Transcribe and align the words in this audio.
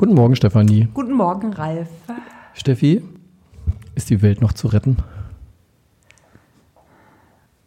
Guten 0.00 0.14
Morgen, 0.14 0.36
Stefanie. 0.36 0.86
Guten 0.94 1.12
Morgen, 1.12 1.52
Ralf. 1.52 1.88
Steffi, 2.54 3.02
ist 3.96 4.08
die 4.10 4.22
Welt 4.22 4.40
noch 4.40 4.52
zu 4.52 4.68
retten? 4.68 4.98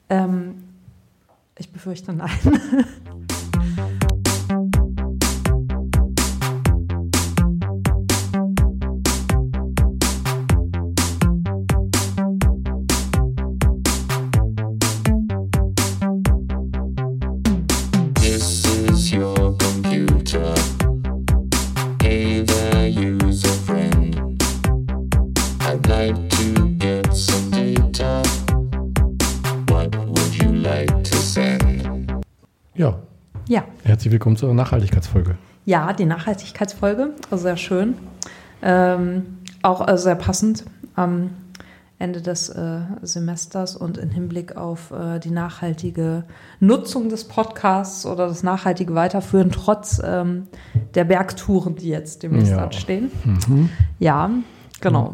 Ähm, 0.07 0.63
ich 1.57 1.69
befürchte 1.73 2.13
nein. 2.13 2.29
herzlich 34.11 34.19
willkommen 34.19 34.35
zur 34.35 34.53
Nachhaltigkeitsfolge. 34.53 35.37
Ja, 35.63 35.93
die 35.93 36.03
Nachhaltigkeitsfolge, 36.03 37.11
also 37.29 37.43
sehr 37.43 37.55
schön. 37.55 37.93
Ähm, 38.61 39.37
auch 39.61 39.87
äh, 39.87 39.97
sehr 39.97 40.15
passend 40.15 40.65
am 40.95 41.29
Ende 41.97 42.21
des 42.21 42.49
äh, 42.49 42.79
Semesters 43.03 43.77
und 43.77 43.97
im 43.97 44.09
Hinblick 44.09 44.57
auf 44.57 44.91
äh, 44.91 45.19
die 45.19 45.31
nachhaltige 45.31 46.25
Nutzung 46.59 47.07
des 47.07 47.23
Podcasts 47.23 48.05
oder 48.05 48.27
das 48.27 48.43
nachhaltige 48.43 48.95
Weiterführen 48.95 49.49
trotz 49.49 50.01
ähm, 50.03 50.47
der 50.93 51.05
Bergtouren, 51.05 51.77
die 51.77 51.87
jetzt 51.87 52.21
demnächst 52.23 52.51
Ja. 52.51 52.65
anstehen. 52.65 53.11
Mhm. 53.23 53.69
Ja, 53.99 54.29
genau. 54.81 55.13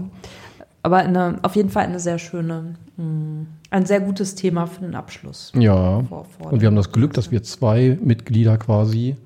Aber 0.87 0.99
eine, 0.99 1.37
auf 1.41 1.57
jeden 1.57 1.69
Fall 1.69 1.83
eine 1.83 1.99
sehr 1.99 2.17
schöne, 2.17 2.75
mh, 2.95 3.45
ein 3.71 3.85
sehr 3.85 3.99
gutes 3.99 4.35
Thema 4.35 4.67
für 4.67 4.79
den 4.79 4.95
Abschluss. 4.95 5.51
Ja, 5.53 6.01
Vor- 6.03 6.23
vor 6.39 6.53
und 6.53 6.61
wir 6.61 6.67
haben 6.67 6.77
das 6.77 6.93
Glück, 6.93 7.11
dass 7.11 7.29
wir 7.29 7.43
zwei 7.43 7.97
Mitglieder 8.01 8.57
quasi, 8.57 9.17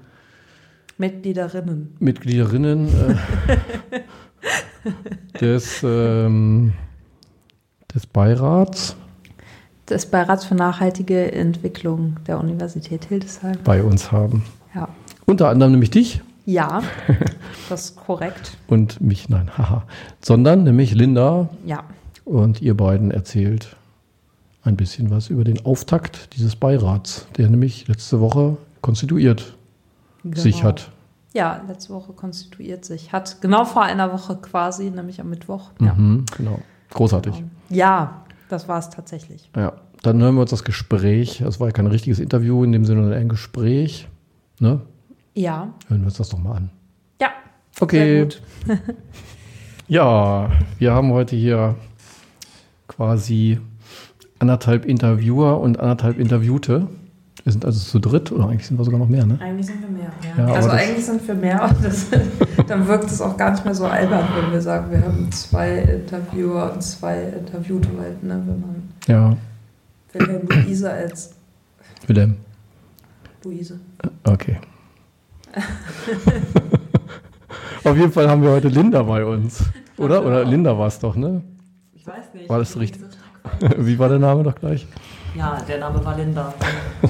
Mitgliederinnen. 0.97 1.95
Mitgliederinnen 1.99 2.87
äh, 2.87 3.99
des, 5.39 5.81
ähm, 5.83 6.73
des 7.93 8.07
Beirats 8.07 8.95
des 9.87 10.07
Beirats 10.07 10.45
für 10.45 10.55
nachhaltige 10.55 11.31
Entwicklung 11.31 12.15
der 12.25 12.39
Universität 12.39 13.05
Hildesheim. 13.05 13.57
bei 13.63 13.83
uns 13.83 14.11
haben. 14.11 14.43
Ja, 14.73 14.87
Unter 15.27 15.49
anderem 15.49 15.73
nämlich 15.73 15.91
dich 15.91 16.21
ja 16.45 16.81
das 17.69 17.85
ist 17.85 17.95
korrekt. 17.95 18.57
und 18.67 19.01
mich, 19.01 19.29
nein, 19.29 19.49
haha, 19.57 19.83
sondern 20.21 20.63
nämlich 20.63 20.93
Linda 20.93 21.49
Ja, 21.65 21.83
und 22.25 22.61
ihr 22.61 22.75
beiden 22.75 23.11
erzählt 23.11 23.75
ein 24.63 24.75
bisschen 24.77 25.09
was 25.09 25.29
über 25.29 25.43
den 25.43 25.65
Auftakt 25.65 26.35
dieses 26.35 26.55
Beirats, 26.55 27.27
der 27.37 27.49
nämlich 27.49 27.87
letzte 27.87 28.19
Woche 28.19 28.57
konstituiert 28.81 29.55
sich 30.35 30.57
genau. 30.57 30.67
hat. 30.69 30.91
Ja, 31.33 31.61
letzte 31.67 31.93
Woche 31.93 32.13
konstituiert 32.13 32.85
sich. 32.85 33.11
Hat 33.11 33.41
genau 33.41 33.65
vor 33.65 33.83
einer 33.83 34.11
Woche 34.11 34.35
quasi, 34.35 34.91
nämlich 34.91 35.19
am 35.21 35.29
Mittwoch. 35.29 35.71
Ja, 35.79 35.93
Mhm, 35.93 36.25
genau. 36.37 36.59
Großartig. 36.91 37.43
ja 37.69 38.21
das 38.51 38.67
war 38.67 38.79
es 38.79 38.89
tatsächlich. 38.89 39.49
Ja, 39.55 39.73
dann 40.03 40.21
hören 40.21 40.35
wir 40.35 40.41
uns 40.41 40.49
das 40.51 40.63
Gespräch. 40.63 41.41
Das 41.43 41.59
war 41.59 41.67
ja 41.67 41.71
kein 41.71 41.87
richtiges 41.87 42.19
Interview 42.19 42.63
in 42.63 42.71
dem 42.71 42.85
Sinne, 42.85 43.01
sondern 43.03 43.19
ein 43.19 43.29
Gespräch. 43.29 44.07
Ne? 44.59 44.81
Ja, 45.33 45.73
Hören 45.87 46.01
wir 46.01 46.05
uns 46.07 46.17
das 46.17 46.29
doch 46.29 46.39
mal 46.39 46.55
an. 46.57 46.69
ja. 47.21 47.29
Okay. 47.79 47.97
Sehr 47.97 48.23
gut. 48.25 48.41
Ja, 49.87 50.49
wir 50.79 50.93
haben 50.93 51.11
heute 51.11 51.35
hier 51.35 51.75
quasi 52.87 53.59
anderthalb 54.39 54.85
Interviewer 54.85 55.59
und 55.59 55.79
anderthalb 55.81 56.17
Interviewte. 56.17 56.87
Wir 57.43 57.51
sind 57.51 57.65
also 57.65 57.79
zu 57.79 57.99
dritt 57.99 58.31
oder 58.31 58.47
eigentlich 58.47 58.67
sind 58.67 58.77
wir 58.77 58.85
sogar 58.85 58.99
noch 58.99 59.09
mehr, 59.09 59.25
ne? 59.25 59.37
Eigentlich 59.41 59.65
sind 59.65 59.81
wir 59.81 59.89
mehr. 59.89 60.11
Ja, 60.37 60.45
aber 60.45 60.55
also 60.55 60.69
eigentlich 60.69 61.05
sind 61.05 61.27
wir 61.27 61.35
mehr. 61.35 61.63
und 61.63 61.83
Das, 61.83 62.05
dann 62.67 62.87
wirkt 62.87 63.05
es 63.11 63.19
auch 63.19 63.35
gar 63.35 63.51
nicht 63.51 63.65
mehr 63.65 63.75
so 63.75 63.85
albern, 63.85 64.25
wenn 64.41 64.51
wir 64.53 64.61
sagen, 64.61 64.91
wir 64.91 65.01
haben 65.01 65.29
zwei 65.31 65.79
Interviewer 65.79 66.71
und 66.73 66.81
zwei 66.81 67.23
Interviewte, 67.23 67.89
weil, 67.97 68.11
ne, 68.21 68.41
wenn 68.45 68.61
man 68.61 68.89
Ja, 69.07 69.35
Wilhelm 70.13 70.47
Luise 70.47 70.89
als 70.89 71.33
Wilhelm. 72.07 72.35
Luise. 73.43 73.79
Okay. 74.23 74.57
Auf 77.83 77.97
jeden 77.97 78.11
Fall 78.11 78.29
haben 78.29 78.43
wir 78.43 78.51
heute 78.51 78.67
Linda 78.67 79.01
bei 79.03 79.25
uns. 79.25 79.63
Oder? 79.97 80.23
Oder 80.25 80.45
Linda 80.45 80.77
war 80.77 80.87
es 80.87 80.99
doch, 80.99 81.15
ne? 81.15 81.41
Ich 81.93 82.05
weiß 82.05 82.33
nicht. 82.33 82.49
War 82.49 82.59
das 82.59 82.77
richtig? 82.77 83.01
Wie 83.77 83.97
war 83.99 84.09
der 84.09 84.19
Name 84.19 84.43
doch 84.43 84.55
gleich? 84.55 84.85
Ja, 85.35 85.57
der 85.67 85.79
Name 85.79 86.03
war 86.03 86.17
Linda. 86.17 86.53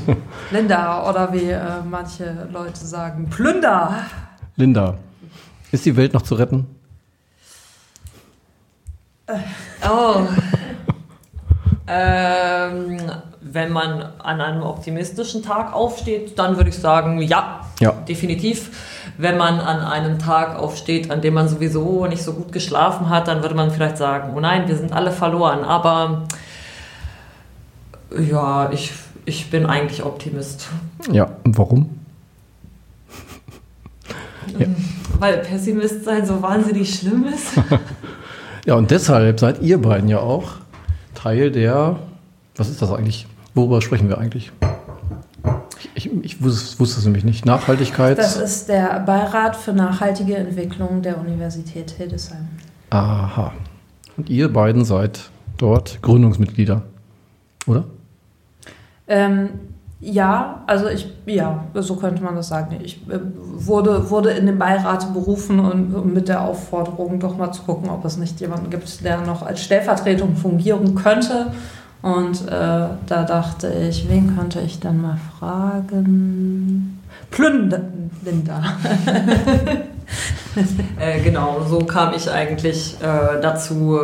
Linda 0.51 1.09
oder 1.09 1.33
wie 1.33 1.49
äh, 1.49 1.81
manche 1.89 2.47
Leute 2.51 2.85
sagen, 2.85 3.27
Plünder. 3.29 3.95
Linda. 4.55 4.97
Ist 5.71 5.85
die 5.85 5.95
Welt 5.95 6.13
noch 6.13 6.21
zu 6.21 6.35
retten? 6.35 6.67
Oh. 9.83 10.27
ähm, 11.87 12.97
wenn 13.53 13.71
man 13.71 14.03
an 14.19 14.39
einem 14.41 14.63
optimistischen 14.63 15.43
Tag 15.43 15.73
aufsteht, 15.73 16.37
dann 16.39 16.55
würde 16.57 16.69
ich 16.69 16.77
sagen, 16.77 17.21
ja, 17.21 17.61
Ja. 17.79 17.91
definitiv. 18.07 18.69
Wenn 19.17 19.37
man 19.37 19.59
an 19.59 19.79
einem 19.81 20.19
Tag 20.19 20.55
aufsteht, 20.57 21.11
an 21.11 21.21
dem 21.21 21.33
man 21.33 21.47
sowieso 21.49 22.05
nicht 22.05 22.23
so 22.23 22.33
gut 22.33 22.51
geschlafen 22.51 23.09
hat, 23.09 23.27
dann 23.27 23.41
würde 23.41 23.55
man 23.55 23.69
vielleicht 23.71 23.97
sagen, 23.97 24.33
oh 24.35 24.39
nein, 24.39 24.67
wir 24.67 24.77
sind 24.77 24.93
alle 24.93 25.11
verloren. 25.11 25.63
Aber 25.65 26.23
ja, 28.17 28.71
ich, 28.71 28.91
ich 29.25 29.49
bin 29.49 29.65
eigentlich 29.65 30.03
Optimist. 30.03 30.67
Ja. 31.11 31.29
Und 31.43 31.57
warum? 31.57 31.89
Ja. 34.59 34.65
Weil 35.19 35.37
Pessimist 35.37 36.03
sein 36.03 36.25
so 36.25 36.41
wahnsinnig 36.41 36.93
schlimm 36.95 37.25
ist. 37.25 37.53
Ja, 38.63 38.75
und 38.75 38.91
deshalb 38.91 39.39
seid 39.39 39.59
ihr 39.63 39.81
beiden 39.81 40.07
ja 40.07 40.19
auch 40.19 40.43
Teil 41.15 41.49
der. 41.49 41.95
Was 42.55 42.69
ist 42.69 42.79
das 42.79 42.91
eigentlich? 42.91 43.25
Worüber 43.53 43.81
sprechen 43.81 44.07
wir 44.07 44.17
eigentlich? 44.17 44.51
Ich, 45.77 46.05
ich, 46.05 46.23
ich 46.23 46.43
wusste, 46.43 46.79
wusste 46.79 46.99
es 46.99 47.05
nämlich 47.05 47.23
nicht. 47.23 47.45
Nachhaltigkeit. 47.45 48.17
Das 48.17 48.37
ist 48.37 48.69
der 48.69 48.99
Beirat 49.01 49.55
für 49.55 49.73
nachhaltige 49.73 50.37
Entwicklung 50.37 51.01
der 51.01 51.17
Universität 51.19 51.91
Hildesheim. 51.91 52.47
Aha. 52.89 53.51
Und 54.17 54.29
ihr 54.29 54.51
beiden 54.51 54.85
seid 54.85 55.31
dort 55.57 56.01
Gründungsmitglieder. 56.01 56.83
Oder? 57.67 57.85
Ähm, 59.07 59.49
ja, 59.99 60.63
also 60.65 60.87
ich, 60.87 61.07
ja, 61.27 61.65
so 61.75 61.95
könnte 61.95 62.23
man 62.23 62.35
das 62.35 62.47
sagen. 62.47 62.79
Ich 62.83 63.07
äh, 63.07 63.19
wurde, 63.35 64.09
wurde 64.09 64.31
in 64.31 64.47
den 64.47 64.57
Beirat 64.57 65.13
berufen 65.13 65.59
und, 65.59 65.93
und 65.93 66.13
mit 66.13 66.27
der 66.27 66.41
Aufforderung, 66.41 67.19
doch 67.19 67.37
mal 67.37 67.51
zu 67.51 67.61
gucken, 67.63 67.89
ob 67.89 68.03
es 68.05 68.17
nicht 68.17 68.39
jemanden 68.41 68.69
gibt, 68.69 69.03
der 69.03 69.21
noch 69.21 69.43
als 69.43 69.61
Stellvertretung 69.63 70.35
fungieren 70.35 70.95
könnte. 70.95 71.53
Und 72.01 72.47
äh, 72.47 72.49
da 72.49 73.23
dachte 73.27 73.67
ich, 73.67 74.09
wen 74.09 74.35
könnte 74.35 74.59
ich 74.61 74.79
denn 74.79 75.01
mal 75.01 75.19
fragen? 75.39 76.99
Plünder. 77.29 77.81
Äh, 80.99 81.21
genau, 81.21 81.65
so 81.69 81.79
kam 81.79 82.13
ich 82.13 82.29
eigentlich 82.29 82.97
äh, 83.01 83.41
dazu, 83.41 83.97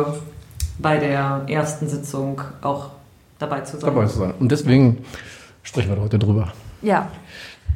bei 0.78 0.96
der 0.96 1.42
ersten 1.46 1.88
Sitzung 1.88 2.40
auch 2.62 2.90
dabei 3.38 3.60
zu 3.60 3.78
sein. 3.78 3.94
Dabei 3.94 4.06
zu 4.06 4.18
sein. 4.18 4.32
Und 4.38 4.50
deswegen 4.50 5.04
sprechen 5.62 5.90
wir 5.90 6.00
heute 6.00 6.18
drüber. 6.18 6.52
Ja, 6.80 7.08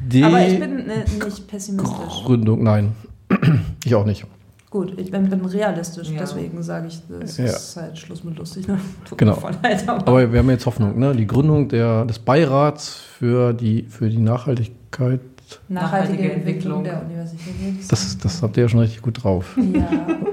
Die 0.03 0.23
aber 0.23 0.45
ich 0.47 0.59
bin 0.59 0.89
äh, 0.89 1.03
nicht 1.23 1.47
pessimistisch. 1.47 2.23
Gründung, 2.25 2.63
nein. 2.63 2.95
ich 3.85 3.93
auch 3.93 4.05
nicht. 4.05 4.25
Gut, 4.73 4.95
ich 4.99 5.11
bin, 5.11 5.29
bin 5.29 5.45
realistisch, 5.45 6.09
Ja. 6.09 6.17
deswegen 6.21 6.63
sage 6.63 6.87
ich, 6.87 6.99
das 7.07 7.37
Ja. 7.37 7.45
ist 7.45 7.77
halt 7.77 7.95
Schluss 7.95 8.23
mit 8.23 8.39
lustig. 8.39 8.67
Ne? 8.67 8.79
Tut 9.07 9.19
Genau. 9.19 9.35
voll 9.35 9.51
leid, 9.61 9.87
aber 9.87 10.07
Aber 10.07 10.31
wir 10.33 10.39
haben 10.39 10.49
jetzt 10.49 10.65
Hoffnung, 10.65 10.97
ne? 10.97 11.15
Die 11.15 11.27
Gründung 11.27 11.67
der, 11.69 12.05
des 12.05 12.17
Beirats 12.17 12.89
für 12.95 13.53
die, 13.53 13.83
für 13.83 14.09
die 14.09 14.17
Nachhaltigkeit, 14.17 15.19
nachhaltige, 15.69 15.69
Nachhaltige 15.69 16.31
Entwicklung 16.33 16.77
Entwicklung. 16.79 16.83
der 16.83 17.03
Universität. 17.05 17.91
das, 17.91 18.17
das 18.17 18.41
habt 18.41 18.57
ihr 18.57 18.63
ja 18.63 18.69
schon 18.69 18.79
richtig 18.79 19.03
gut 19.03 19.23
drauf. 19.23 19.55
ja. 19.57 19.87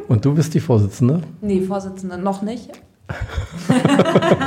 Und 0.09 0.25
du 0.25 0.33
bist 0.35 0.55
die 0.55 0.61
Vorsitzende? 0.61 1.21
Nee, 1.43 1.61
Vorsitzende 1.61 2.17
noch 2.17 2.41
nicht. 2.41 2.71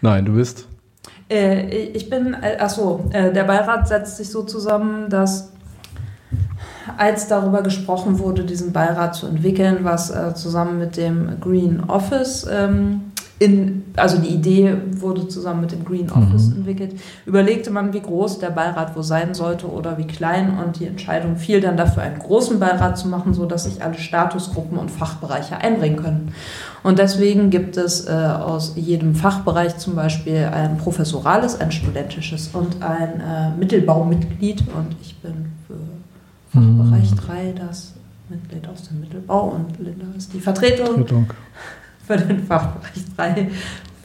Nein, 0.00 0.24
du 0.24 0.34
bist. 0.34 0.68
Äh, 1.28 1.66
ich 1.88 2.08
bin, 2.08 2.34
äh, 2.40 2.56
achso, 2.60 3.04
äh, 3.12 3.32
der 3.32 3.42
Beirat 3.44 3.88
setzt 3.88 4.16
sich 4.18 4.30
so 4.30 4.44
zusammen, 4.44 5.10
dass 5.10 5.52
als 6.96 7.28
darüber 7.28 7.62
gesprochen 7.62 8.18
wurde, 8.18 8.44
diesen 8.44 8.72
Beirat 8.72 9.14
zu 9.14 9.26
entwickeln, 9.26 9.78
was 9.82 10.10
äh, 10.10 10.34
zusammen 10.34 10.78
mit 10.78 10.96
dem 10.96 11.40
Green 11.40 11.84
Office 11.88 12.46
ähm, 12.50 13.12
in, 13.38 13.84
also 13.96 14.16
die 14.16 14.28
Idee 14.28 14.74
wurde 14.92 15.28
zusammen 15.28 15.60
mit 15.60 15.72
dem 15.72 15.84
Green 15.84 16.10
Office 16.10 16.48
entwickelt, 16.48 16.98
überlegte 17.26 17.70
man, 17.70 17.92
wie 17.92 18.00
groß 18.00 18.38
der 18.38 18.48
Beirat 18.48 18.96
wohl 18.96 19.02
sein 19.02 19.34
sollte 19.34 19.70
oder 19.70 19.98
wie 19.98 20.06
klein 20.06 20.58
und 20.58 20.80
die 20.80 20.86
Entscheidung 20.86 21.36
fiel 21.36 21.60
dann 21.60 21.76
dafür, 21.76 22.02
einen 22.02 22.18
großen 22.18 22.58
Beirat 22.58 22.96
zu 22.96 23.08
machen, 23.08 23.34
sodass 23.34 23.64
sich 23.64 23.82
alle 23.84 23.98
Statusgruppen 23.98 24.78
und 24.78 24.90
Fachbereiche 24.90 25.58
einbringen 25.58 25.96
können. 25.96 26.32
Und 26.82 26.98
deswegen 26.98 27.50
gibt 27.50 27.76
es 27.76 28.08
äh, 28.08 28.12
aus 28.12 28.72
jedem 28.76 29.14
Fachbereich 29.14 29.76
zum 29.76 29.96
Beispiel 29.96 30.48
ein 30.50 30.78
professorales, 30.78 31.60
ein 31.60 31.72
studentisches 31.72 32.48
und 32.54 32.82
ein 32.82 33.20
äh, 33.20 33.50
Mittelbaumitglied. 33.58 34.60
Und 34.74 34.96
ich 35.02 35.14
bin 35.20 35.52
für 35.66 35.74
Fachbereich 36.60 37.14
3 37.14 37.52
das 37.52 37.94
Mitglied 38.28 38.66
aus 38.68 38.88
dem 38.88 39.00
Mittelbau 39.00 39.50
und 39.50 39.78
Linda 39.78 40.06
ist 40.16 40.32
die 40.32 40.40
Vertretung 40.40 40.86
Vertretung. 40.86 41.26
für 42.06 42.16
den 42.16 42.44
Fachbereich 42.44 43.04
3 43.16 43.50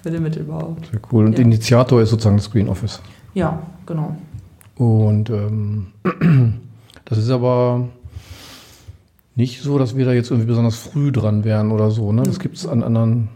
für 0.04 0.12
den 0.12 0.24
Mittelbau. 0.24 0.78
Sehr 0.92 1.00
cool. 1.12 1.26
Und 1.26 1.38
Ja. 1.38 1.44
Initiator 1.46 2.02
ist 2.02 2.10
sozusagen 2.10 2.38
das 2.38 2.52
Green 2.52 2.70
Office. 2.70 3.02
Ja, 3.34 3.62
genau. 3.86 4.16
Und 4.76 5.30
ähm, 5.30 5.88
das 7.06 7.18
ist 7.18 7.30
aber 7.30 7.88
nicht 9.36 9.62
so, 9.62 9.78
dass 9.78 9.96
wir 9.96 10.06
da 10.06 10.14
jetzt 10.14 10.30
irgendwie 10.32 10.48
besonders 10.48 10.76
früh 10.76 11.12
dran 11.12 11.44
wären 11.44 11.72
oder 11.72 11.92
so. 11.92 12.12
Ne? 12.12 12.24
Das 12.24 12.40
gibt 12.40 12.58
es 12.58 12.68
an 12.68 12.84
anderen 12.84 13.30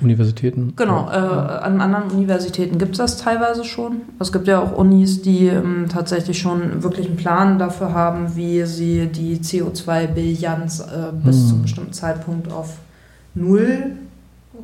Universitäten. 0.00 0.72
Genau, 0.76 1.08
äh, 1.10 1.14
an 1.14 1.80
anderen 1.80 2.10
Universitäten 2.10 2.78
gibt 2.78 2.92
es 2.92 2.98
das 2.98 3.16
teilweise 3.18 3.64
schon. 3.64 4.02
Es 4.18 4.32
gibt 4.32 4.48
ja 4.48 4.60
auch 4.60 4.76
Unis, 4.76 5.22
die 5.22 5.46
ähm, 5.48 5.86
tatsächlich 5.88 6.38
schon 6.38 6.82
wirklich 6.82 7.06
einen 7.06 7.16
Plan 7.16 7.58
dafür 7.58 7.92
haben, 7.92 8.36
wie 8.36 8.64
sie 8.64 9.06
die 9.06 9.38
CO2-Bilanz 9.38 10.80
äh, 10.80 11.12
bis 11.24 11.36
Hm. 11.36 11.46
zu 11.46 11.54
einem 11.54 11.62
bestimmten 11.62 11.92
Zeitpunkt 11.92 12.50
auf 12.52 12.78
Null 13.34 13.92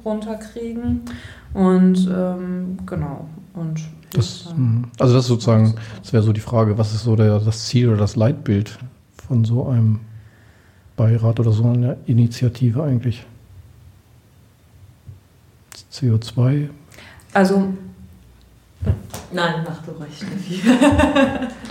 runterkriegen. 0.04 1.02
Und 1.54 2.08
ähm, 2.12 2.78
genau. 2.86 3.28
Und 3.54 3.80
Das, 4.12 4.52
mhm. 4.56 4.84
also 4.98 5.14
das 5.14 5.24
ist 5.24 5.28
sozusagen, 5.28 5.74
das 6.02 6.12
wäre 6.12 6.22
so 6.22 6.32
die 6.32 6.40
Frage, 6.40 6.76
was 6.78 6.92
ist 6.94 7.04
so 7.04 7.16
der, 7.16 7.38
das 7.40 7.66
Ziel 7.66 7.88
oder 7.88 7.98
das 7.98 8.16
Leitbild 8.16 8.78
von 9.26 9.44
so 9.44 9.66
einem 9.66 10.00
Beirat 10.96 11.40
oder 11.40 11.52
so 11.52 11.64
einer 11.64 11.96
Initiative 12.06 12.82
eigentlich? 12.82 13.26
CO2? 15.96 16.68
also 17.32 17.72
Nein, 19.32 19.64
mach 19.64 19.82
du 19.82 19.92
recht. 19.92 20.24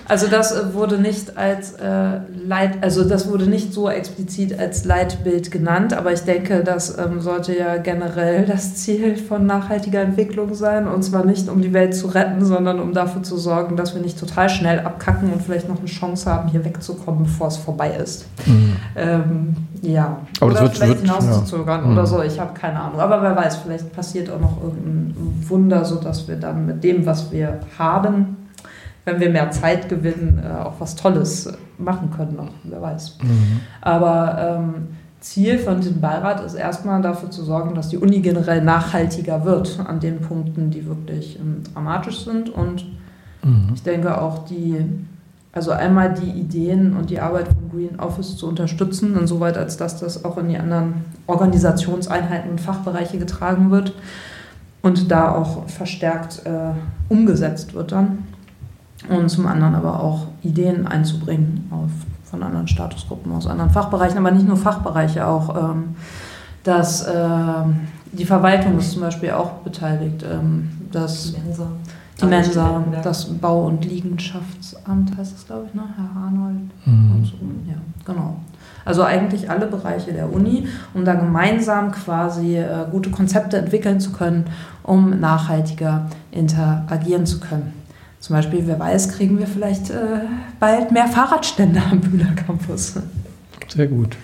Also 0.08 0.28
das 0.28 0.52
äh, 0.52 0.74
wurde 0.74 0.98
nicht 1.00 1.36
als 1.38 1.74
äh, 1.74 2.20
Leit, 2.46 2.84
also 2.84 3.04
das 3.04 3.28
wurde 3.30 3.46
nicht 3.48 3.74
so 3.74 3.90
explizit 3.90 4.58
als 4.60 4.86
Leitbild 4.86 5.50
genannt, 5.52 5.94
aber 5.94 6.14
ich 6.14 6.22
denke, 6.22 6.64
das 6.64 6.98
ähm, 6.98 7.22
sollte 7.22 7.58
ja 7.58 7.78
generell 7.78 8.46
das 8.46 8.76
Ziel 8.76 9.16
von 9.18 9.46
nachhaltiger 9.46 10.02
Entwicklung 10.02 10.54
sein. 10.54 10.88
Und 10.88 11.04
zwar 11.04 11.26
nicht, 11.26 11.50
um 11.50 11.62
die 11.62 11.74
Welt 11.74 11.96
zu 11.96 12.08
retten, 12.08 12.46
sondern 12.46 12.80
um 12.80 12.94
dafür 12.94 13.24
zu 13.24 13.38
sorgen, 13.38 13.76
dass 13.76 13.96
wir 13.96 14.02
nicht 14.02 14.20
total 14.20 14.48
schnell 14.50 14.80
abkacken 14.80 15.34
und 15.34 15.42
vielleicht 15.42 15.68
noch 15.70 15.80
eine 15.80 15.88
Chance 15.88 16.32
haben, 16.32 16.50
hier 16.50 16.64
wegzukommen, 16.64 17.24
bevor 17.24 17.48
es 17.48 17.58
vorbei 17.58 17.92
ist. 18.02 18.26
Ähm, 18.96 19.56
ja. 19.82 20.18
Aber 20.40 20.52
das 20.52 20.62
oder 20.62 20.70
wird- 20.70 20.78
vielleicht 20.78 21.00
hinauszuzögern 21.02 21.86
ja. 21.86 21.92
oder 21.92 22.02
Mhm. 22.04 22.06
so. 22.08 22.22
Ich 22.22 22.40
habe 22.40 22.54
keine 22.54 22.80
Ahnung. 22.80 23.00
Aber 23.00 23.22
wer 23.22 23.36
weiß, 23.36 23.58
vielleicht 23.58 23.92
passiert 23.94 24.30
auch 24.30 24.40
noch 24.40 24.62
irgendein 24.64 25.16
Wunder, 25.48 25.84
sodass 25.86 26.28
wir 26.28 26.36
dann 26.36 26.66
mit 26.66 26.84
dem, 26.84 27.06
was 27.06 27.32
wir 27.32 27.60
haben, 27.78 28.38
wenn 29.06 29.20
wir 29.20 29.30
mehr 29.30 29.52
Zeit 29.52 29.88
gewinnen, 29.88 30.42
äh, 30.44 30.64
auch 30.64 30.74
was 30.80 30.96
Tolles 30.96 31.52
machen 31.78 32.12
können 32.12 32.36
noch. 32.36 32.52
Wer 32.64 32.82
weiß. 32.82 33.18
Mhm. 33.22 33.62
Aber 33.82 34.38
ähm, 34.60 34.74
Ziel 35.20 35.58
von 35.58 35.80
diesem 35.80 36.02
Beirat 36.02 36.44
ist 36.44 36.56
erstmal 36.56 37.02
dafür 37.02 37.32
zu 37.32 37.44
sorgen, 37.44 37.74
dass 37.76 37.90
die 37.90 37.98
Uni 37.98 38.20
generell 38.20 38.62
nachhaltiger 38.62 39.46
wird 39.46 39.80
an 39.86 40.00
den 40.00 40.22
Punkten, 40.22 40.70
die 40.72 40.86
wirklich 40.86 41.40
ähm, 41.40 41.64
dramatisch 41.74 42.24
sind 42.26 42.50
und 42.50 42.86
Mhm. 43.46 43.72
ich 43.76 43.84
denke 43.84 44.20
auch 44.20 44.46
die, 44.46 44.84
also 45.54 45.72
einmal 45.72 46.14
die 46.14 46.32
Ideen 46.32 46.98
und 46.98 47.10
die 47.10 47.20
Arbeit 47.20 47.48
vom 47.48 47.70
Green 47.72 48.00
Office 48.00 48.36
zu 48.36 48.48
unterstützen, 48.48 49.16
insoweit 49.18 49.58
als 49.58 49.78
dass 49.78 50.00
das 50.00 50.26
auch 50.26 50.38
in 50.38 50.50
die 50.50 50.58
anderen 50.58 51.06
Organisationseinheiten 51.28 52.52
und 52.52 52.60
Fachbereiche 52.60 53.18
getragen 53.20 53.72
wird 53.72 53.94
und 54.82 55.12
da 55.12 55.34
auch 55.34 55.70
verstärkt 55.70 56.42
äh, 56.46 56.74
umgesetzt 57.08 57.74
wird 57.74 57.92
dann. 57.92 58.24
Und 59.10 59.30
zum 59.30 59.46
anderen 59.48 59.76
aber 59.76 60.00
auch 60.02 60.28
Ideen 60.42 60.88
einzubringen 60.88 61.68
auf, 61.72 61.90
von 62.30 62.42
anderen 62.44 62.68
Statusgruppen, 62.68 63.32
aus 63.32 63.48
anderen 63.48 63.70
Fachbereichen, 63.70 64.18
aber 64.18 64.32
nicht 64.32 64.48
nur 64.48 64.58
Fachbereiche, 64.58 65.26
auch 65.28 65.56
ähm, 65.56 65.96
dass 66.64 67.06
ähm, 67.08 67.82
die 68.12 68.26
Verwaltung 68.26 68.78
ist 68.80 68.92
zum 68.94 69.02
Beispiel 69.02 69.32
auch 69.32 69.52
beteiligt, 69.64 70.24
ähm, 70.24 70.70
dass 70.92 71.34
Mensa. 71.46 71.68
die 72.20 72.26
Mensa, 72.26 72.84
das 73.04 73.26
Bau- 73.26 73.66
und 73.68 73.86
Liegenschaftsamt 73.86 75.16
heißt 75.18 75.36
es, 75.38 75.46
glaube 75.46 75.66
ich, 75.68 75.74
ne? 75.76 75.84
Herr 75.96 76.22
Arnold 76.24 76.72
und 76.86 77.20
Mhm. 77.20 77.26
so. 77.26 77.34
Ja, 77.68 77.76
genau. 78.06 78.38
Also 78.86 79.04
eigentlich 79.04 79.50
alle 79.50 79.66
Bereiche 79.68 80.14
der 80.14 80.32
Uni, 80.32 80.68
um 80.94 81.06
da 81.06 81.16
gemeinsam 81.16 81.92
quasi 81.92 82.58
äh, 82.58 82.86
gute 82.92 83.10
Konzepte 83.10 83.58
entwickeln 83.58 84.00
zu 84.00 84.12
können, 84.12 84.46
um 84.84 85.20
nachhaltiger 85.20 86.06
interagieren 86.32 87.26
zu 87.26 87.40
können. 87.40 87.74
Zum 88.26 88.38
Beispiel, 88.38 88.66
wer 88.66 88.80
weiß, 88.80 89.10
kriegen 89.10 89.38
wir 89.38 89.46
vielleicht 89.46 89.92
äh, 89.92 90.22
bald 90.60 90.92
mehr 90.92 91.08
Fahrradstände 91.08 91.80
am 91.92 92.02
Bühler 92.02 92.34
Campus. 92.34 92.96
Sehr 93.68 93.86
gut. 93.86 94.18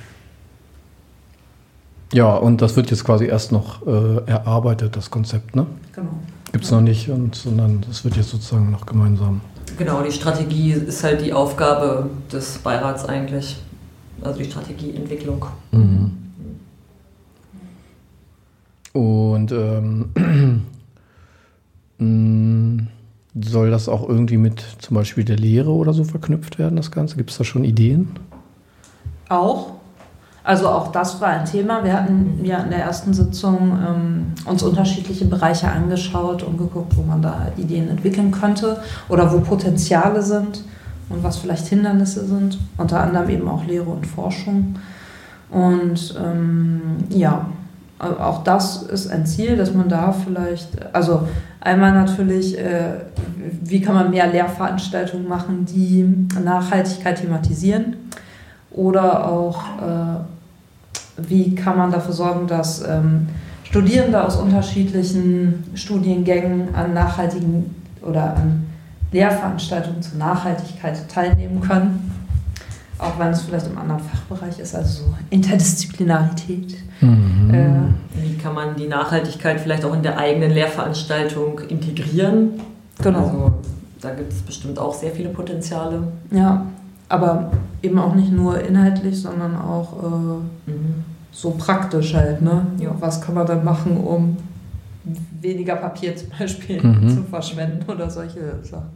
Ja, 2.11 2.35
und 2.35 2.63
das 2.63 2.75
wird 2.75 2.89
jetzt 2.89 3.03
quasi 3.03 3.25
erst 3.25 3.51
noch 3.51 3.85
äh, 3.85 4.25
erarbeitet, 4.25 4.95
das 4.95 5.11
Konzept, 5.11 5.55
ne? 5.55 5.67
Genau. 5.93 6.09
Gibt 6.51 6.63
es 6.63 6.71
noch 6.71 6.81
nicht, 6.81 7.09
und, 7.11 7.35
sondern 7.35 7.81
das 7.87 8.03
wird 8.03 8.17
jetzt 8.17 8.31
sozusagen 8.31 8.71
noch 8.71 8.87
gemeinsam. 8.87 9.39
Genau, 9.77 10.01
die 10.01 10.11
Strategie 10.11 10.71
ist 10.71 11.03
halt 11.03 11.23
die 11.23 11.31
Aufgabe 11.31 12.09
des 12.31 12.57
Beirats 12.57 13.05
eigentlich. 13.05 13.61
Also 14.23 14.39
die 14.39 14.45
Strategieentwicklung. 14.45 15.45
Mhm. 15.71 16.11
Und 18.93 19.51
ähm, 19.51 20.65
mh, 21.99 22.87
soll 23.39 23.71
das 23.71 23.87
auch 23.87 24.07
irgendwie 24.07 24.37
mit 24.37 24.63
zum 24.79 24.95
Beispiel 24.95 25.23
der 25.23 25.37
Lehre 25.37 25.71
oder 25.71 25.93
so 25.93 26.03
verknüpft 26.03 26.59
werden, 26.59 26.75
das 26.75 26.91
Ganze? 26.91 27.15
Gibt 27.15 27.31
es 27.31 27.37
da 27.37 27.43
schon 27.43 27.63
Ideen? 27.63 28.09
Auch. 29.29 29.73
Also 30.43 30.67
auch 30.67 30.91
das 30.91 31.21
war 31.21 31.29
ein 31.29 31.45
Thema. 31.45 31.83
Wir 31.83 31.93
hatten 31.93 32.43
ja 32.43 32.57
in 32.63 32.71
der 32.71 32.79
ersten 32.79 33.13
Sitzung 33.13 33.77
ähm, 33.87 34.25
uns 34.45 34.63
unterschiedliche 34.63 35.25
Bereiche 35.25 35.69
angeschaut 35.69 36.41
und 36.43 36.57
geguckt, 36.57 36.97
wo 36.97 37.03
man 37.03 37.21
da 37.21 37.47
Ideen 37.57 37.89
entwickeln 37.89 38.31
könnte 38.31 38.81
oder 39.07 39.31
wo 39.31 39.39
Potenziale 39.39 40.21
sind 40.23 40.63
und 41.09 41.23
was 41.23 41.37
vielleicht 41.37 41.67
Hindernisse 41.67 42.25
sind. 42.25 42.57
Unter 42.77 43.01
anderem 43.01 43.29
eben 43.29 43.47
auch 43.47 43.63
Lehre 43.65 43.89
und 43.89 44.07
Forschung. 44.07 44.75
Und 45.51 46.15
ähm, 46.19 46.81
ja, 47.09 47.45
auch 48.01 48.43
das 48.43 48.81
ist 48.83 49.11
ein 49.11 49.25
Ziel, 49.25 49.55
dass 49.55 49.73
man 49.73 49.87
da 49.87 50.11
vielleicht, 50.11 50.69
also 50.93 51.27
einmal 51.59 51.93
natürlich, 51.93 52.57
äh, 52.57 52.95
wie 53.61 53.81
kann 53.81 53.93
man 53.93 54.09
mehr 54.09 54.27
Lehrveranstaltungen 54.27 55.27
machen, 55.27 55.65
die 55.65 56.27
Nachhaltigkeit 56.43 57.21
thematisieren 57.21 57.95
oder 58.71 59.29
auch, 59.29 59.63
äh, 59.79 61.27
wie 61.29 61.53
kann 61.53 61.77
man 61.77 61.91
dafür 61.91 62.13
sorgen, 62.13 62.47
dass 62.47 62.83
ähm, 62.87 63.27
Studierende 63.63 64.23
aus 64.23 64.35
unterschiedlichen 64.35 65.63
Studiengängen 65.75 66.73
an 66.73 66.93
nachhaltigen 66.93 67.75
oder 68.01 68.35
an 68.35 68.65
Lehrveranstaltungen 69.11 70.01
zur 70.01 70.17
Nachhaltigkeit 70.17 71.07
teilnehmen 71.07 71.61
können. 71.61 72.10
Auch 73.01 73.17
wenn 73.17 73.29
es 73.29 73.41
vielleicht 73.41 73.65
im 73.65 73.77
anderen 73.79 73.99
Fachbereich 73.99 74.59
ist, 74.59 74.75
also 74.75 75.05
so 75.05 75.13
Interdisziplinarität. 75.31 76.75
Mhm. 77.01 77.51
Äh, 77.53 78.21
Wie 78.21 78.37
kann 78.37 78.53
man 78.53 78.75
die 78.75 78.87
Nachhaltigkeit 78.87 79.59
vielleicht 79.59 79.83
auch 79.83 79.93
in 79.95 80.03
der 80.03 80.17
eigenen 80.17 80.51
Lehrveranstaltung 80.51 81.59
integrieren? 81.67 82.51
genau. 83.01 83.19
Also 83.23 83.51
da 84.01 84.11
gibt 84.13 84.31
es 84.31 84.41
bestimmt 84.41 84.77
auch 84.77 84.93
sehr 84.93 85.11
viele 85.11 85.29
Potenziale. 85.29 86.03
Ja, 86.31 86.65
aber 87.09 87.51
eben 87.81 87.97
auch 87.99 88.13
nicht 88.15 88.31
nur 88.31 88.59
inhaltlich, 88.63 89.19
sondern 89.19 89.55
auch 89.55 89.93
äh, 90.03 90.71
Mhm. 90.71 91.03
so 91.31 91.51
praktisch 91.51 92.13
halt. 92.13 92.41
Ne? 92.43 92.67
Ja. 92.79 92.91
Was 92.99 93.19
kann 93.21 93.33
man 93.35 93.47
dann 93.47 93.63
machen, 93.63 93.97
um 93.97 94.37
weniger 95.41 95.75
Papier 95.77 96.15
zum 96.15 96.29
Beispiel 96.37 96.81
Mhm. 96.85 97.09
zu 97.09 97.23
verschwenden 97.23 97.89
oder 97.91 98.07
solche 98.11 98.59
Sachen. 98.63 98.89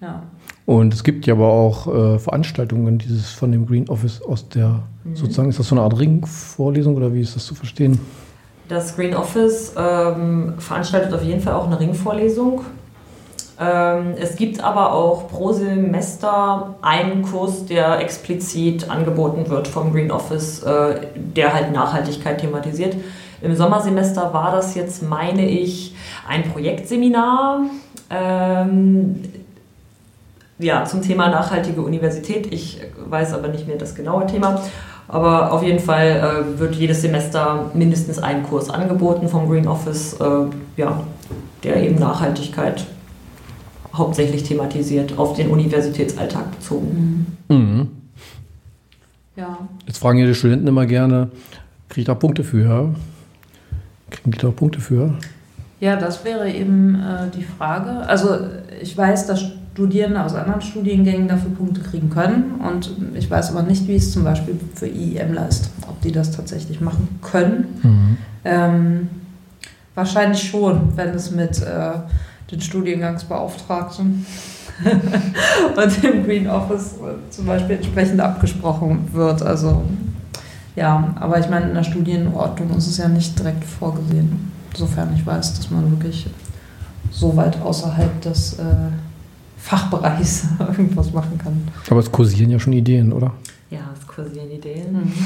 Ja. 0.00 0.22
Und 0.66 0.92
es 0.94 1.02
gibt 1.02 1.26
ja 1.26 1.34
aber 1.34 1.48
auch 1.48 1.86
äh, 1.86 2.18
Veranstaltungen 2.18 2.98
dieses 2.98 3.30
von 3.30 3.50
dem 3.52 3.66
Green 3.66 3.88
Office 3.88 4.22
aus 4.22 4.48
der, 4.48 4.82
Mhm. 5.08 5.16
sozusagen, 5.16 5.48
ist 5.48 5.58
das 5.58 5.68
so 5.68 5.74
eine 5.74 5.82
Art 5.82 5.98
Ringvorlesung 5.98 6.96
oder 6.96 7.12
wie 7.12 7.20
ist 7.20 7.34
das 7.36 7.46
zu 7.46 7.54
verstehen? 7.54 7.98
Das 8.68 8.94
Green 8.96 9.14
Office 9.14 9.72
ähm, 9.78 10.54
veranstaltet 10.58 11.12
auf 11.14 11.22
jeden 11.22 11.40
Fall 11.40 11.54
auch 11.54 11.66
eine 11.66 11.80
Ringvorlesung. 11.80 12.62
Ähm, 13.58 14.14
es 14.20 14.36
gibt 14.36 14.62
aber 14.62 14.92
auch 14.92 15.28
pro 15.28 15.52
Semester 15.52 16.74
einen 16.82 17.22
Kurs, 17.22 17.64
der 17.66 17.98
explizit 18.00 18.88
angeboten 18.90 19.48
wird 19.48 19.66
vom 19.66 19.92
Green 19.92 20.10
Office, 20.10 20.62
äh, 20.62 21.00
der 21.16 21.54
halt 21.54 21.72
Nachhaltigkeit 21.72 22.40
thematisiert. 22.40 22.94
Im 23.40 23.56
Sommersemester 23.56 24.32
war 24.34 24.52
das 24.52 24.74
jetzt, 24.74 25.02
meine 25.02 25.48
ich, 25.48 25.94
ein 26.28 26.44
Projektseminar. 26.52 27.62
Ähm, 28.10 29.22
ja, 30.58 30.84
zum 30.84 31.02
Thema 31.02 31.28
nachhaltige 31.28 31.82
Universität. 31.82 32.52
Ich 32.52 32.80
weiß 33.06 33.34
aber 33.34 33.48
nicht 33.48 33.66
mehr 33.66 33.76
das 33.76 33.94
genaue 33.94 34.26
Thema. 34.26 34.60
Aber 35.06 35.52
auf 35.52 35.62
jeden 35.62 35.78
Fall 35.78 36.44
äh, 36.54 36.58
wird 36.58 36.74
jedes 36.74 37.00
Semester 37.00 37.70
mindestens 37.72 38.18
ein 38.18 38.42
Kurs 38.42 38.68
angeboten 38.68 39.28
vom 39.28 39.48
Green 39.48 39.66
Office, 39.66 40.14
äh, 40.20 40.26
ja, 40.76 41.00
der 41.64 41.82
eben 41.82 41.98
Nachhaltigkeit 41.98 42.84
hauptsächlich 43.94 44.42
thematisiert, 44.42 45.18
auf 45.18 45.34
den 45.34 45.48
Universitätsalltag 45.48 46.50
bezogen. 46.50 47.38
Mhm. 47.48 47.88
Ja. 49.34 49.58
Jetzt 49.86 49.98
fragen 49.98 50.18
ja 50.18 50.26
die 50.26 50.34
Studenten 50.34 50.66
immer 50.66 50.84
gerne, 50.84 51.30
kriege 51.88 52.02
ich 52.02 52.06
da 52.06 52.14
Punkte 52.14 52.44
für? 52.44 52.94
Kriegen 54.10 54.30
die 54.30 54.38
da 54.38 54.50
Punkte 54.50 54.80
für? 54.80 55.14
Ja, 55.80 55.96
das 55.96 56.24
wäre 56.24 56.50
eben 56.50 56.96
äh, 56.96 57.30
die 57.34 57.44
Frage. 57.44 57.90
Also 58.06 58.36
ich 58.80 58.96
weiß, 58.96 59.26
dass 59.26 59.52
Studierende 59.78 60.24
aus 60.24 60.34
anderen 60.34 60.60
Studiengängen 60.60 61.28
dafür 61.28 61.52
Punkte 61.52 61.80
kriegen 61.80 62.10
können 62.10 62.60
und 62.66 62.90
ich 63.14 63.30
weiß 63.30 63.50
aber 63.50 63.62
nicht, 63.62 63.86
wie 63.86 63.94
es 63.94 64.10
zum 64.10 64.24
Beispiel 64.24 64.58
für 64.74 64.88
IEMler 64.88 65.46
ist, 65.46 65.70
ob 65.88 66.00
die 66.00 66.10
das 66.10 66.32
tatsächlich 66.32 66.80
machen 66.80 67.20
können. 67.22 68.18
Ähm, 68.44 69.08
wahrscheinlich 69.94 70.42
schon, 70.42 70.96
wenn 70.96 71.10
es 71.10 71.30
mit 71.30 71.62
äh, 71.62 71.92
den 72.50 72.60
Studiengangsbeauftragten 72.60 74.26
und 75.76 76.02
dem 76.02 76.24
Green 76.24 76.48
Office 76.48 76.94
äh, 76.94 77.30
zum 77.30 77.46
Beispiel 77.46 77.76
entsprechend 77.76 78.20
abgesprochen 78.20 79.08
wird. 79.12 79.42
Also 79.42 79.84
ja, 80.74 81.14
aber 81.20 81.38
ich 81.38 81.48
meine, 81.48 81.68
in 81.68 81.74
der 81.74 81.84
Studienordnung 81.84 82.76
ist 82.76 82.88
es 82.88 82.98
ja 82.98 83.06
nicht 83.06 83.38
direkt 83.38 83.62
vorgesehen, 83.62 84.50
sofern 84.74 85.14
ich 85.14 85.24
weiß, 85.24 85.54
dass 85.54 85.70
man 85.70 85.88
wirklich 85.92 86.26
so 87.12 87.36
weit 87.36 87.62
außerhalb 87.62 88.20
des 88.22 88.54
äh, 88.54 88.64
Fachbereichs 89.58 90.46
irgendwas 90.58 91.12
machen 91.12 91.38
kann. 91.38 91.68
Aber 91.90 92.00
es 92.00 92.10
kursieren 92.10 92.50
ja 92.50 92.58
schon 92.58 92.72
Ideen, 92.72 93.12
oder? 93.12 93.32
Ja, 93.70 93.80
es 93.98 94.06
kursieren 94.06 94.50
Ideen. 94.50 95.12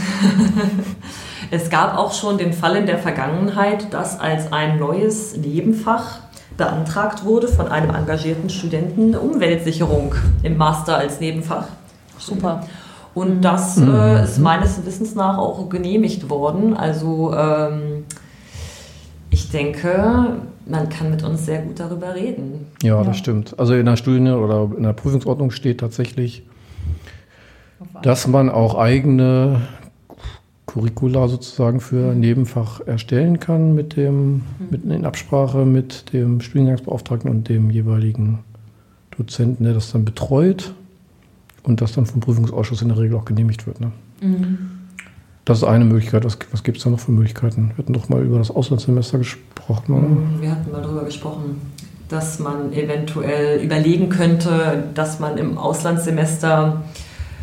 Es 1.50 1.68
gab 1.68 1.98
auch 1.98 2.14
schon 2.14 2.38
den 2.38 2.54
Fall 2.54 2.76
in 2.76 2.86
der 2.86 2.98
Vergangenheit, 2.98 3.92
dass 3.92 4.18
als 4.18 4.52
ein 4.52 4.78
neues 4.78 5.36
Nebenfach 5.36 6.20
beantragt 6.56 7.24
wurde 7.24 7.46
von 7.48 7.68
einem 7.68 7.94
engagierten 7.94 8.48
Studenten 8.48 9.14
Umweltsicherung 9.14 10.14
im 10.42 10.56
Master 10.56 10.96
als 10.96 11.20
Nebenfach. 11.20 11.66
Super. 12.18 12.64
Und 13.14 13.42
das 13.42 13.76
äh, 13.78 14.24
ist 14.24 14.38
meines 14.38 14.84
Wissens 14.86 15.14
nach 15.14 15.36
auch 15.36 15.68
genehmigt 15.68 16.30
worden. 16.30 16.74
Also 16.74 17.34
ähm, 17.36 18.04
ich 19.32 19.50
denke, 19.50 20.36
man 20.66 20.88
kann 20.88 21.10
mit 21.10 21.22
uns 21.24 21.46
sehr 21.46 21.62
gut 21.62 21.80
darüber 21.80 22.14
reden. 22.14 22.66
Ja, 22.82 22.96
Ja. 22.98 23.04
das 23.04 23.16
stimmt. 23.16 23.58
Also 23.58 23.74
in 23.74 23.86
der 23.86 23.96
Studien- 23.96 24.28
oder 24.28 24.70
in 24.76 24.82
der 24.84 24.92
Prüfungsordnung 24.92 25.50
steht 25.50 25.80
tatsächlich, 25.80 26.44
dass 28.02 28.28
man 28.28 28.48
auch 28.50 28.76
eigene 28.76 29.62
Curricula 30.66 31.28
sozusagen 31.28 31.80
für 31.80 32.12
ein 32.12 32.20
Nebenfach 32.20 32.80
erstellen 32.86 33.40
kann 33.40 33.74
mit 33.74 33.96
dem, 33.96 34.42
mit, 34.70 34.84
in 34.84 35.04
Absprache 35.04 35.64
mit 35.64 36.12
dem 36.12 36.40
Studiengangsbeauftragten 36.40 37.30
und 37.30 37.48
dem 37.48 37.70
jeweiligen 37.70 38.38
Dozenten, 39.16 39.64
der 39.64 39.74
das 39.74 39.90
dann 39.92 40.04
betreut 40.04 40.74
und 41.64 41.80
das 41.80 41.92
dann 41.92 42.06
vom 42.06 42.20
Prüfungsausschuss 42.20 42.82
in 42.82 42.88
der 42.88 42.98
Regel 42.98 43.16
auch 43.16 43.24
genehmigt 43.24 43.66
wird. 43.66 43.80
Ne? 43.80 43.90
Das 45.44 45.58
ist 45.58 45.64
eine 45.64 45.84
Möglichkeit. 45.84 46.25
Was, 46.25 46.38
was 46.52 46.62
gibt 46.62 46.78
es 46.78 46.84
da 46.84 46.90
noch 46.90 47.00
für 47.00 47.11
Möglichkeiten? 47.11 47.72
Wir 47.75 47.78
hatten 47.78 47.92
doch 47.92 48.08
mal 48.08 48.22
über 48.22 48.38
das 48.38 48.50
Auslandssemester 48.50 49.18
gesprochen, 49.18 49.94
oder? 49.94 50.40
Wir 50.40 50.50
hatten 50.52 50.70
mal 50.70 50.82
darüber 50.82 51.04
gesprochen, 51.04 51.61
dass 52.08 52.38
man 52.38 52.72
eventuell 52.72 53.61
überlegen 53.61 54.08
könnte, 54.08 54.84
dass 54.94 55.18
man 55.18 55.38
im 55.38 55.58
Auslandssemester 55.58 56.82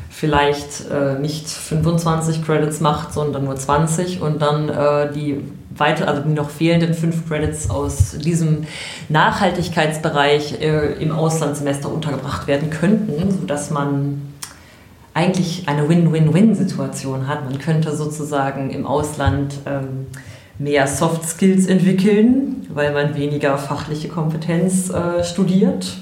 vielleicht 0.10 0.90
äh, 0.90 1.20
nicht 1.20 1.48
25 1.48 2.44
Credits 2.46 2.80
macht, 2.80 3.14
sondern 3.14 3.46
nur 3.46 3.56
20 3.56 4.22
und 4.22 4.42
dann 4.42 4.70
äh, 4.70 5.12
die 5.14 5.44
weiter, 5.76 6.08
also 6.08 6.22
die 6.24 6.34
noch 6.34 6.50
fehlenden 6.50 6.94
5 6.94 7.28
Credits 7.28 7.70
aus 7.70 8.18
diesem 8.18 8.66
Nachhaltigkeitsbereich 9.08 10.62
äh, 10.62 11.02
im 11.02 11.12
Auslandssemester 11.12 11.92
untergebracht 11.92 12.48
werden 12.48 12.70
könnten, 12.70 13.32
sodass 13.32 13.72
man 13.72 14.29
eigentlich 15.20 15.68
eine 15.68 15.90
Win-Win-Win-Situation 15.90 17.28
hat. 17.28 17.44
Man 17.44 17.60
könnte 17.60 17.94
sozusagen 17.96 18.70
im 18.70 18.86
Ausland 18.86 19.54
ähm, 19.66 20.08
mehr 20.58 20.88
Soft 20.88 21.28
Skills 21.28 21.68
entwickeln, 21.68 22.66
weil 22.74 22.94
man 22.94 23.16
weniger 23.16 23.58
fachliche 23.58 24.08
Kompetenz 24.08 24.90
äh, 24.90 25.24
studiert. 25.26 25.98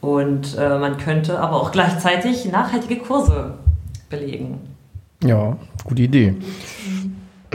Und 0.00 0.56
äh, 0.56 0.78
man 0.78 0.96
könnte 0.98 1.40
aber 1.40 1.60
auch 1.60 1.72
gleichzeitig 1.72 2.44
nachhaltige 2.52 3.00
Kurse 3.00 3.54
belegen. 4.08 4.60
Ja, 5.24 5.56
gute 5.82 6.02
Idee. 6.02 6.34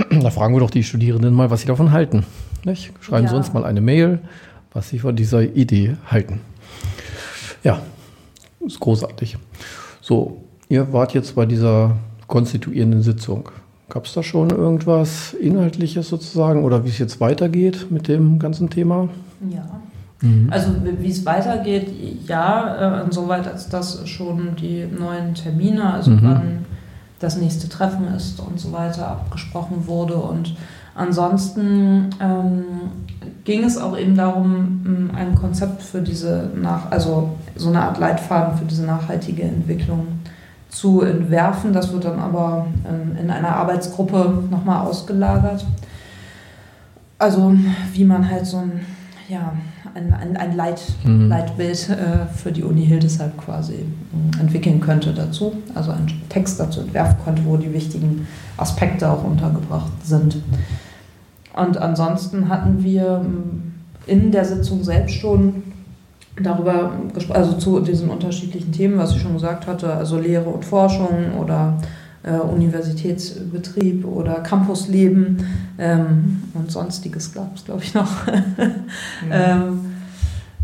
Da 0.09 0.29
fragen 0.29 0.53
wir 0.55 0.59
doch 0.59 0.71
die 0.71 0.83
Studierenden 0.83 1.33
mal, 1.33 1.49
was 1.51 1.61
sie 1.61 1.67
davon 1.67 1.93
halten. 1.93 2.25
Nicht? 2.65 2.91
Schreiben 2.99 3.27
sie 3.27 3.33
Ja. 3.33 3.37
uns 3.37 3.53
mal 3.53 3.63
eine 3.63 3.79
Mail, 3.79 4.19
was 4.73 4.89
sie 4.89 4.99
von 4.99 5.15
dieser 5.15 5.41
Idee 5.41 5.95
halten. 6.07 6.41
Ja, 7.63 7.79
ist 8.65 8.81
großartig. 8.81 9.37
So, 10.05 10.41
ihr 10.67 10.91
wart 10.91 11.13
jetzt 11.13 11.33
bei 11.33 11.45
dieser 11.45 11.95
konstituierenden 12.27 13.01
Sitzung. 13.01 13.47
Gab 13.87 14.05
es 14.05 14.13
da 14.13 14.21
schon 14.21 14.49
irgendwas 14.49 15.33
Inhaltliches 15.33 16.09
sozusagen 16.09 16.65
oder 16.65 16.83
wie 16.83 16.89
es 16.89 16.97
jetzt 16.97 17.21
weitergeht 17.21 17.87
mit 17.89 18.09
dem 18.09 18.37
ganzen 18.37 18.69
Thema? 18.69 19.07
Ja. 19.49 19.63
Also 20.49 20.71
wie 20.99 21.09
es 21.09 21.25
weitergeht, 21.25 21.87
ja, 22.27 22.99
äh, 22.99 23.05
insoweit 23.05 23.47
als 23.47 23.69
das 23.69 24.05
schon 24.09 24.57
die 24.57 24.85
neuen 24.85 25.35
Termine, 25.35 25.93
also 25.93 26.11
Mhm. 26.11 26.19
wann 26.21 26.65
das 27.19 27.37
nächste 27.37 27.69
Treffen 27.69 28.07
ist 28.13 28.41
und 28.41 28.59
so 28.59 28.73
weiter 28.73 29.07
abgesprochen 29.07 29.87
wurde. 29.87 30.15
Und 30.15 30.53
ansonsten 30.95 32.09
ähm, 32.19 32.63
ging 33.43 33.63
es 33.63 33.77
auch 33.77 33.97
eben 33.97 34.15
darum, 34.15 35.09
mh, 35.11 35.17
ein 35.17 35.35
Konzept 35.35 35.81
für 35.81 36.01
diese 36.01 36.49
nach, 36.55 36.91
also 36.91 37.35
so 37.55 37.69
eine 37.69 37.81
Art 37.81 37.97
Leitfaden 37.99 38.57
für 38.57 38.65
diese 38.65 38.83
nachhaltige 38.85 39.43
Entwicklung 39.43 40.07
zu 40.69 41.01
entwerfen. 41.01 41.73
Das 41.73 41.91
wird 41.93 42.05
dann 42.05 42.19
aber 42.19 42.67
ähm, 42.87 43.17
in 43.21 43.29
einer 43.29 43.55
Arbeitsgruppe 43.55 44.43
nochmal 44.49 44.85
ausgelagert. 44.87 45.65
Also 47.19 47.53
wie 47.93 48.05
man 48.05 48.29
halt 48.29 48.45
so 48.45 48.57
ein, 48.57 48.81
ja, 49.29 49.53
ein, 49.95 50.13
ein, 50.13 50.35
ein 50.37 50.55
Leit, 50.55 50.81
Mhm. 51.03 51.27
Leitbild 51.29 51.89
äh, 51.89 52.25
für 52.33 52.51
die 52.51 52.63
Uni 52.63 52.85
Hildesheim 52.85 53.31
quasi 53.37 53.85
mh, 54.33 54.39
entwickeln 54.41 54.79
könnte 54.81 55.13
dazu. 55.13 55.53
Also 55.75 55.91
einen 55.91 56.21
Text 56.29 56.59
dazu 56.59 56.79
entwerfen 56.81 57.17
konnte, 57.23 57.43
wo 57.45 57.57
die 57.57 57.71
wichtigen 57.73 58.25
Aspekte 58.57 59.09
auch 59.11 59.23
untergebracht 59.23 59.91
sind. 60.03 60.37
Und 61.55 61.77
ansonsten 61.77 62.49
hatten 62.49 62.83
wir 62.83 63.19
mh, 63.19 63.27
in 64.07 64.31
der 64.31 64.45
Sitzung 64.45 64.83
selbst 64.83 65.15
schon 65.15 65.63
darüber 66.41 66.91
gesprochen, 67.13 67.37
also 67.37 67.53
zu 67.53 67.79
diesen 67.79 68.09
unterschiedlichen 68.09 68.71
Themen, 68.71 68.97
was 68.97 69.15
ich 69.15 69.21
schon 69.21 69.33
gesagt 69.33 69.67
hatte, 69.67 69.93
also 69.93 70.17
Lehre 70.17 70.49
und 70.49 70.65
Forschung 70.65 71.37
oder 71.39 71.77
äh, 72.23 72.37
Universitätsbetrieb 72.37 74.05
oder 74.05 74.35
Campusleben 74.35 75.45
ähm, 75.77 76.43
und 76.53 76.71
sonstiges 76.71 77.33
gab 77.33 77.55
es, 77.55 77.65
glaube 77.65 77.83
ich, 77.83 77.93
noch. 77.93 78.09
ähm, 79.31 79.79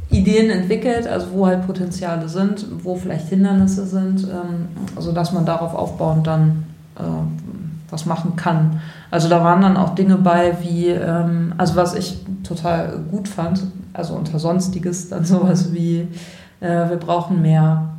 Ideen 0.09 0.49
entwickelt, 0.49 1.07
also 1.07 1.27
wo 1.33 1.45
halt 1.45 1.67
Potenziale 1.67 2.27
sind, 2.29 2.65
wo 2.83 2.95
vielleicht 2.95 3.27
Hindernisse 3.29 3.85
sind, 3.85 4.23
ähm, 4.23 4.69
also 4.95 5.11
dass 5.11 5.33
man 5.33 5.45
darauf 5.45 5.75
aufbauend 5.75 6.25
dann 6.25 6.63
äh, 6.97 7.01
was 7.91 8.05
machen 8.05 8.35
kann. 8.35 8.81
Also 9.11 9.29
da 9.29 9.43
waren 9.43 9.61
dann 9.61 9.77
auch 9.77 9.95
Dinge 9.95 10.17
bei 10.17 10.57
wie, 10.61 10.87
ähm, 10.87 11.53
also 11.57 11.75
was 11.75 11.95
ich 11.95 12.19
total 12.43 12.99
gut 13.11 13.27
fand, 13.27 13.61
also 13.93 14.13
unter 14.15 14.39
Sonstiges 14.39 15.09
dann 15.09 15.25
sowas 15.25 15.73
wie, 15.73 16.07
äh, 16.61 16.89
wir 16.89 16.97
brauchen 16.97 17.41
mehr 17.41 17.89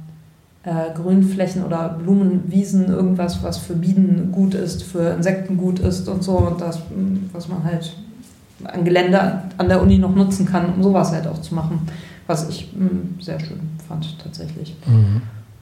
äh, 0.62 0.94
Grünflächen 0.94 1.64
oder 1.64 1.88
Blumenwiesen, 1.88 2.88
irgendwas, 2.88 3.42
was 3.42 3.58
für 3.58 3.74
Bienen 3.74 4.30
gut 4.32 4.54
ist, 4.54 4.82
für 4.82 5.10
Insekten 5.14 5.56
gut 5.56 5.78
ist 5.78 6.08
und 6.08 6.22
so, 6.22 6.36
und 6.36 6.60
das, 6.60 6.78
mh, 6.78 7.20
was 7.32 7.48
man 7.48 7.64
halt 7.64 7.94
an 8.64 8.84
Gelände 8.84 9.42
an 9.56 9.68
der 9.68 9.80
Uni 9.80 9.98
noch 9.98 10.14
nutzen 10.14 10.44
kann, 10.44 10.74
um 10.74 10.82
sowas 10.82 11.12
halt 11.12 11.26
auch 11.26 11.40
zu 11.40 11.54
machen, 11.54 11.80
was 12.26 12.48
ich 12.48 12.72
mh, 12.76 13.22
sehr 13.22 13.40
schön 13.40 13.60
fand 13.88 14.18
tatsächlich. 14.22 14.76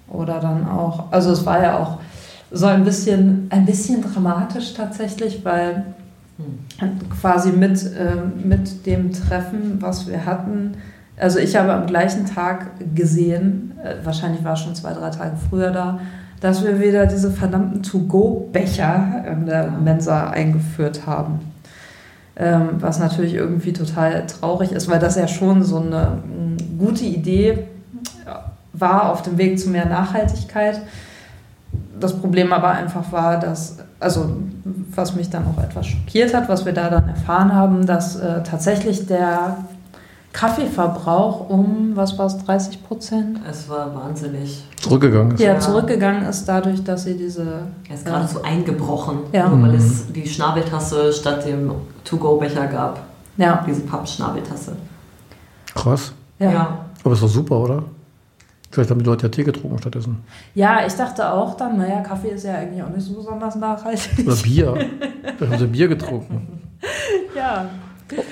Oder 0.08 0.40
dann 0.40 0.66
auch, 0.68 1.12
also 1.12 1.30
es 1.30 1.46
war 1.46 1.62
ja 1.62 1.78
auch 1.78 1.98
so 2.50 2.66
ein 2.66 2.84
bisschen, 2.84 3.48
ein 3.50 3.66
bisschen 3.66 4.02
dramatisch 4.02 4.74
tatsächlich, 4.74 5.44
weil 5.44 5.84
quasi 7.20 7.50
mit, 7.50 7.84
ähm, 7.98 8.48
mit 8.48 8.86
dem 8.86 9.12
Treffen, 9.12 9.78
was 9.80 10.06
wir 10.08 10.24
hatten, 10.24 10.76
also 11.16 11.38
ich 11.38 11.56
habe 11.56 11.72
am 11.72 11.86
gleichen 11.86 12.26
Tag 12.26 12.66
gesehen, 12.94 13.72
äh, 13.82 13.96
wahrscheinlich 14.04 14.44
war 14.44 14.52
es 14.52 14.60
schon 14.60 14.74
zwei, 14.74 14.92
drei 14.92 15.10
Tage 15.10 15.36
früher 15.48 15.70
da, 15.70 16.00
dass 16.40 16.64
wir 16.64 16.80
wieder 16.80 17.06
diese 17.06 17.32
verdammten 17.32 17.82
To-Go-Becher 17.82 19.24
in 19.32 19.46
der 19.46 19.70
Mensa 19.70 20.30
eingeführt 20.30 21.06
haben. 21.06 21.40
Ähm, 22.36 22.68
was 22.78 23.00
natürlich 23.00 23.34
irgendwie 23.34 23.72
total 23.72 24.24
traurig 24.26 24.70
ist, 24.70 24.88
weil 24.88 25.00
das 25.00 25.16
ja 25.16 25.26
schon 25.26 25.64
so 25.64 25.80
eine 25.80 26.22
mm, 26.24 26.78
gute 26.78 27.04
Idee 27.04 27.66
war 28.72 29.10
auf 29.10 29.22
dem 29.22 29.38
Weg 29.38 29.58
zu 29.58 29.70
mehr 29.70 29.86
Nachhaltigkeit. 29.86 30.80
Das 32.00 32.18
Problem 32.18 32.52
aber 32.52 32.68
einfach 32.68 33.10
war, 33.12 33.38
dass, 33.40 33.78
also 34.00 34.30
was 34.94 35.14
mich 35.14 35.30
dann 35.30 35.44
auch 35.46 35.62
etwas 35.62 35.86
schockiert 35.86 36.34
hat, 36.34 36.48
was 36.48 36.64
wir 36.66 36.72
da 36.72 36.88
dann 36.90 37.08
erfahren 37.08 37.54
haben, 37.54 37.86
dass 37.86 38.16
äh, 38.16 38.42
tatsächlich 38.42 39.06
der 39.06 39.58
Kaffeeverbrauch 40.32 41.48
um, 41.48 41.92
was 41.94 42.16
war 42.18 42.26
es, 42.26 42.38
30 42.44 42.84
Prozent? 42.84 43.40
Es 43.50 43.68
war 43.68 43.94
wahnsinnig. 43.94 44.64
Zurückgegangen 44.80 45.32
ist. 45.32 45.40
Ja, 45.40 45.54
Ja. 45.54 45.58
zurückgegangen 45.60 46.24
ist 46.26 46.44
dadurch, 46.46 46.84
dass 46.84 47.04
sie 47.04 47.16
diese. 47.16 47.44
Er 47.88 47.94
ist 47.94 48.04
geradezu 48.04 48.42
eingebrochen, 48.42 49.18
Ja. 49.32 49.50
weil 49.50 49.70
Mhm. 49.72 49.74
es 49.74 50.12
die 50.12 50.28
Schnabeltasse 50.28 51.12
statt 51.12 51.44
dem 51.46 51.72
To-Go-Becher 52.04 52.66
gab. 52.66 53.00
Ja, 53.36 53.64
Diese 53.66 53.80
Pappschnabeltasse. 53.82 54.72
Krass. 55.74 56.12
ja. 56.38 56.50
ja. 56.52 56.78
Aber 57.04 57.14
ist 57.14 57.22
doch 57.22 57.28
super, 57.28 57.56
oder? 57.58 57.82
Vielleicht 58.70 58.90
haben 58.90 58.98
die 58.98 59.06
Leute 59.06 59.26
ja 59.26 59.28
Tee 59.30 59.44
getrunken 59.44 59.78
stattdessen. 59.78 60.18
Ja, 60.54 60.86
ich 60.86 60.92
dachte 60.92 61.32
auch 61.32 61.56
dann, 61.56 61.78
naja, 61.78 62.00
Kaffee 62.00 62.28
ist 62.28 62.44
ja 62.44 62.54
eigentlich 62.54 62.82
auch 62.82 62.90
nicht 62.90 63.06
so 63.06 63.14
besonders 63.14 63.56
nachhaltig. 63.56 64.26
Oder 64.26 64.36
Bier. 64.36 64.74
Vielleicht 65.38 65.52
haben 65.52 65.58
sie 65.58 65.66
Bier 65.66 65.88
getrunken. 65.88 66.60
Ja. 67.34 67.66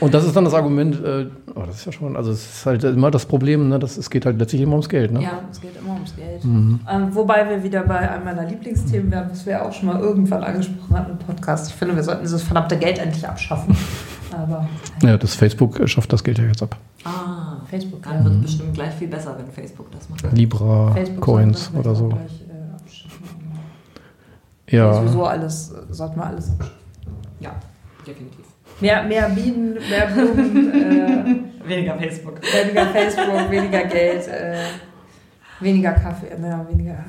Und 0.01 0.15
das 0.15 0.25
ist 0.25 0.35
dann 0.35 0.45
das 0.45 0.55
Argument, 0.55 1.03
äh, 1.05 1.27
oh, 1.55 1.63
das 1.67 1.77
ist 1.77 1.85
ja 1.87 1.93
schon, 1.93 2.17
also 2.17 2.31
es 2.31 2.59
ist 2.59 2.67
halt 2.67 2.83
immer 2.85 3.11
das 3.11 3.27
Problem, 3.27 3.69
ne, 3.69 3.79
dass 3.79 3.99
es 3.99 4.09
geht 4.09 4.25
halt 4.25 4.39
letztlich 4.39 4.63
immer 4.63 4.73
ums 4.73 4.89
Geld. 4.89 5.13
Ne? 5.13 5.23
Ja, 5.23 5.41
es 5.51 5.61
geht 5.61 5.77
immer 5.79 5.95
ums 5.95 6.17
Geld. 6.17 6.45
Mhm. 6.45 6.81
Ähm, 6.91 7.15
wobei 7.15 7.49
wir 7.49 7.63
wieder 7.63 7.83
bei 7.83 8.11
einem 8.11 8.25
meiner 8.25 8.45
Lieblingsthemen 8.47 9.11
werden, 9.11 9.29
was 9.31 9.45
wir 9.45 9.65
auch 9.65 9.73
schon 9.73 9.89
mal 9.89 10.01
irgendwann 10.01 10.43
angesprochen 10.43 10.97
hatten 10.97 11.11
im 11.13 11.19
Podcast. 11.19 11.69
Ich 11.69 11.75
finde, 11.75 11.95
wir 11.95 12.03
sollten 12.03 12.23
dieses 12.23 12.43
verdammte 12.43 12.79
Geld 12.79 12.99
endlich 12.99 13.29
abschaffen. 13.29 13.77
Aber 14.33 14.69
Ja, 15.03 15.17
das 15.17 15.35
Facebook 15.35 15.89
schafft 15.89 16.13
das 16.13 16.25
Geld 16.25 16.39
ja 16.39 16.45
jetzt 16.45 16.63
ab. 16.63 16.77
Ah, 17.05 17.36
Facebook, 17.67 18.03
dann 18.03 18.19
ja. 18.19 18.25
wird 18.25 18.43
bestimmt 18.43 18.75
gleich 18.75 18.95
viel 18.95 19.09
besser, 19.09 19.37
wenn 19.39 19.51
Facebook 19.51 19.91
das 19.91 20.09
macht. 20.09 20.33
Libra, 20.33 20.93
Facebook 20.93 21.25
Coins 21.25 21.71
oder 21.75 21.95
so. 21.95 22.09
Gleich, 22.09 22.45
äh. 24.69 24.77
Ja. 24.77 24.95
Sowieso 24.95 25.25
alles, 25.25 25.73
äh, 25.73 25.93
sollten 25.93 26.17
wir 26.17 26.27
alles 26.27 26.51
abschaffen. 26.51 26.77
Ja, 27.41 27.55
definitiv. 28.07 28.45
Mehr, 28.81 29.03
mehr 29.05 29.29
Bienen, 29.31 29.75
mehr 29.75 30.07
Blumen, 30.09 30.73
äh, 30.75 31.37
Weniger 31.69 31.97
Facebook. 31.99 32.41
weniger 32.43 32.87
Facebook, 32.87 33.51
weniger 33.51 33.85
Geld, 33.85 34.29
äh, 34.29 34.57
weniger 35.61 35.93
Kaffee, 35.93 36.39
naja, 36.39 36.67
weniger. 36.71 36.97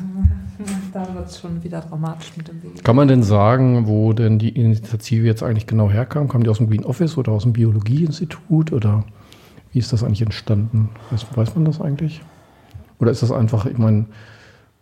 Da 0.91 1.07
wird 1.13 1.27
es 1.27 1.39
schon 1.39 1.63
wieder 1.63 1.81
dramatisch 1.81 2.35
mit 2.35 2.47
dem 2.47 2.63
Weg. 2.63 2.83
Kann 2.83 2.95
man 2.95 3.07
denn 3.07 3.21
sagen, 3.21 3.85
wo 3.85 4.11
denn 4.13 4.39
die 4.39 4.49
Initiative 4.49 5.27
jetzt 5.27 5.43
eigentlich 5.43 5.67
genau 5.67 5.91
herkam? 5.91 6.27
Kam 6.27 6.41
die 6.41 6.49
aus 6.49 6.57
dem 6.57 6.67
Green 6.67 6.83
Office 6.83 7.15
oder 7.15 7.31
aus 7.31 7.43
dem 7.43 7.53
Biologieinstitut 7.53 8.71
oder 8.71 9.03
wie 9.77 9.79
ist 9.79 9.93
das 9.93 10.03
eigentlich 10.03 10.24
entstanden? 10.24 10.89
Weiß, 11.12 11.27
weiß 11.36 11.53
man 11.53 11.65
das 11.65 11.79
eigentlich? 11.79 12.24
Oder 12.98 13.12
ist 13.12 13.22
das 13.22 13.31
einfach, 13.31 13.67
ich 13.67 13.77
meine, 13.77 14.07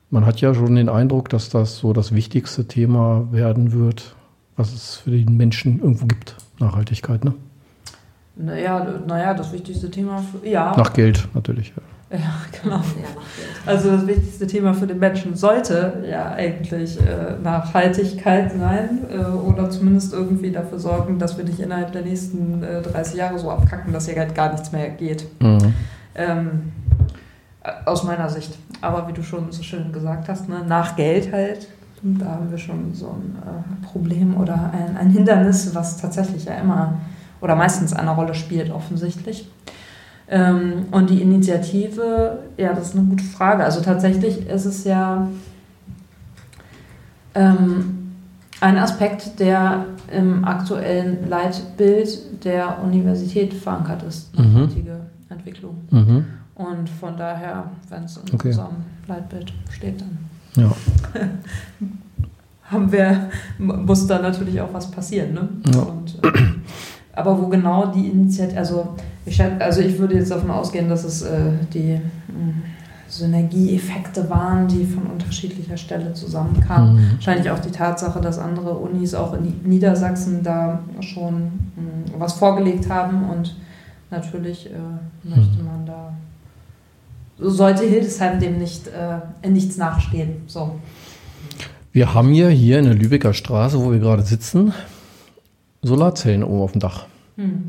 man 0.09 0.25
hat 0.25 0.39
ja 0.39 0.53
schon 0.53 0.73
den 0.75 0.87
Eindruck, 0.87 1.27
dass 1.27 1.49
das 1.49 1.79
so 1.79 1.91
das 1.91 2.15
wichtigste 2.15 2.65
Thema 2.65 3.27
werden 3.29 3.73
wird, 3.73 4.15
was 4.55 4.71
es 4.71 4.95
für 4.95 5.11
den 5.11 5.35
Menschen 5.35 5.81
irgendwo 5.81 6.05
gibt. 6.05 6.37
Nachhaltigkeit, 6.59 7.25
ne? 7.25 7.33
Naja, 8.37 8.87
naja, 9.05 9.33
das 9.33 9.51
wichtigste 9.51 9.91
Thema 9.91 10.19
für, 10.19 10.47
ja, 10.47 10.73
Nach 10.77 10.93
Geld 10.93 11.27
natürlich. 11.33 11.73
Ja. 11.75 11.83
Ja, 12.11 12.35
genau. 12.61 12.81
Also 13.65 13.91
das 13.91 14.05
wichtigste 14.05 14.45
Thema 14.45 14.73
für 14.73 14.85
den 14.85 14.99
Menschen 14.99 15.35
sollte 15.35 16.03
ja 16.09 16.31
eigentlich 16.31 16.99
äh, 16.99 17.37
Nachhaltigkeit 17.41 18.51
sein 18.51 18.99
äh, 19.11 19.25
oder 19.25 19.69
zumindest 19.69 20.13
irgendwie 20.13 20.51
dafür 20.51 20.79
sorgen, 20.79 21.17
dass 21.17 21.37
wir 21.37 21.43
nicht 21.43 21.59
innerhalb 21.59 21.91
der 21.91 22.03
nächsten 22.03 22.61
äh, 22.63 22.81
30 22.81 23.15
Jahre 23.15 23.39
so 23.39 23.49
abkacken, 23.49 23.91
dass 23.91 24.07
hier 24.07 24.17
halt 24.17 24.35
gar 24.35 24.51
nichts 24.51 24.71
mehr 24.71 24.89
geht. 24.89 25.25
Mhm. 25.41 25.73
Ähm, 26.13 26.71
äh, 27.63 27.71
aus 27.85 28.03
meiner 28.03 28.29
Sicht. 28.29 28.55
Aber 28.81 29.07
wie 29.07 29.13
du 29.13 29.23
schon 29.23 29.51
so 29.51 29.63
schön 29.63 29.91
gesagt 29.91 30.29
hast, 30.29 30.47
ne, 30.47 30.63
nach 30.67 30.95
Geld 30.95 31.31
halt, 31.33 31.67
da 32.03 32.25
haben 32.25 32.51
wir 32.51 32.57
schon 32.59 32.93
so 32.93 33.07
ein 33.07 33.35
äh, 33.41 33.85
Problem 33.85 34.37
oder 34.37 34.71
ein, 34.73 34.95
ein 34.95 35.09
Hindernis, 35.09 35.73
was 35.73 35.97
tatsächlich 35.97 36.45
ja 36.45 36.53
immer 36.53 36.99
oder 37.41 37.55
meistens 37.55 37.93
eine 37.93 38.11
Rolle 38.11 38.35
spielt, 38.35 38.71
offensichtlich. 38.71 39.49
Ähm, 40.27 40.85
und 40.91 41.09
die 41.09 41.21
Initiative, 41.21 42.39
ja, 42.57 42.73
das 42.73 42.89
ist 42.89 42.95
eine 42.97 43.05
gute 43.05 43.23
Frage. 43.23 43.63
Also 43.63 43.81
tatsächlich 43.81 44.47
ist 44.49 44.65
es 44.65 44.83
ja 44.83 45.27
ähm, 47.33 48.11
ein 48.61 48.77
Aspekt, 48.77 49.39
der 49.39 49.85
im 50.11 50.45
aktuellen 50.45 51.29
Leitbild 51.29 52.43
der 52.45 52.81
Universität 52.83 53.53
verankert 53.53 54.03
ist, 54.03 54.37
Mhm. 54.37 54.53
nachhaltige 54.53 54.99
Entwicklung. 55.29 55.75
Mhm. 55.91 56.25
Und 56.55 56.89
von 56.89 57.17
daher, 57.17 57.65
wenn 57.89 58.03
es 58.05 58.17
in 58.17 58.33
Okay. 58.33 58.47
unserem 58.49 58.75
Leitbild 59.07 59.51
steht, 59.71 59.99
dann 60.01 60.17
Ja. 60.55 60.71
haben 62.71 62.91
wir, 62.91 63.29
muss 63.57 64.07
da 64.07 64.19
natürlich 64.19 64.59
auch 64.61 64.73
was 64.73 64.89
passieren. 64.89 65.33
Ne? 65.33 65.49
Ja. 65.73 65.79
Und, 65.81 66.15
äh, 66.23 66.31
aber 67.15 67.41
wo 67.41 67.47
genau 67.47 67.87
die 67.87 68.07
Initiative, 68.07 68.57
also 68.57 68.87
ich, 69.25 69.41
also 69.41 69.81
ich 69.81 69.97
würde 69.97 70.15
jetzt 70.15 70.31
davon 70.31 70.51
ausgehen, 70.51 70.89
dass 70.89 71.03
es 71.03 71.21
äh, 71.21 71.51
die 71.73 71.93
mh, 72.27 72.53
Synergieeffekte 73.07 74.29
waren, 74.29 74.67
die 74.67 74.85
von 74.85 75.03
unterschiedlicher 75.03 75.77
Stelle 75.77 76.13
zusammenkamen. 76.13 76.95
Mhm. 76.95 77.11
Wahrscheinlich 77.13 77.49
auch 77.49 77.59
die 77.59 77.71
Tatsache, 77.71 78.19
dass 78.19 78.37
andere 78.37 78.71
Unis 78.71 79.13
auch 79.13 79.33
in 79.33 79.61
Niedersachsen 79.63 80.43
da 80.43 80.79
schon 80.99 81.43
mh, 81.75 82.19
was 82.19 82.33
vorgelegt 82.33 82.89
haben 82.89 83.29
und 83.29 83.55
natürlich 84.11 84.67
äh, 84.67 85.27
möchte 85.27 85.63
man 85.63 85.85
da, 85.85 86.13
sollte 87.39 87.83
Hildesheim 87.83 88.39
dem 88.39 88.59
nicht 88.59 88.87
äh, 88.87 89.19
in 89.41 89.53
nichts 89.53 89.77
nachstehen. 89.77 90.43
So. 90.47 90.75
Wir 91.91 92.13
haben 92.13 92.33
ja 92.33 92.49
hier 92.49 92.79
in 92.79 92.85
der 92.85 92.93
Lübecker 92.93 93.33
Straße, 93.33 93.83
wo 93.83 93.91
wir 93.91 93.99
gerade 93.99 94.23
sitzen, 94.23 94.73
Solarzellen 95.85 96.43
oben 96.43 96.61
auf 96.61 96.71
dem 96.71 96.81
Dach. 96.81 97.05
Hm. 97.37 97.63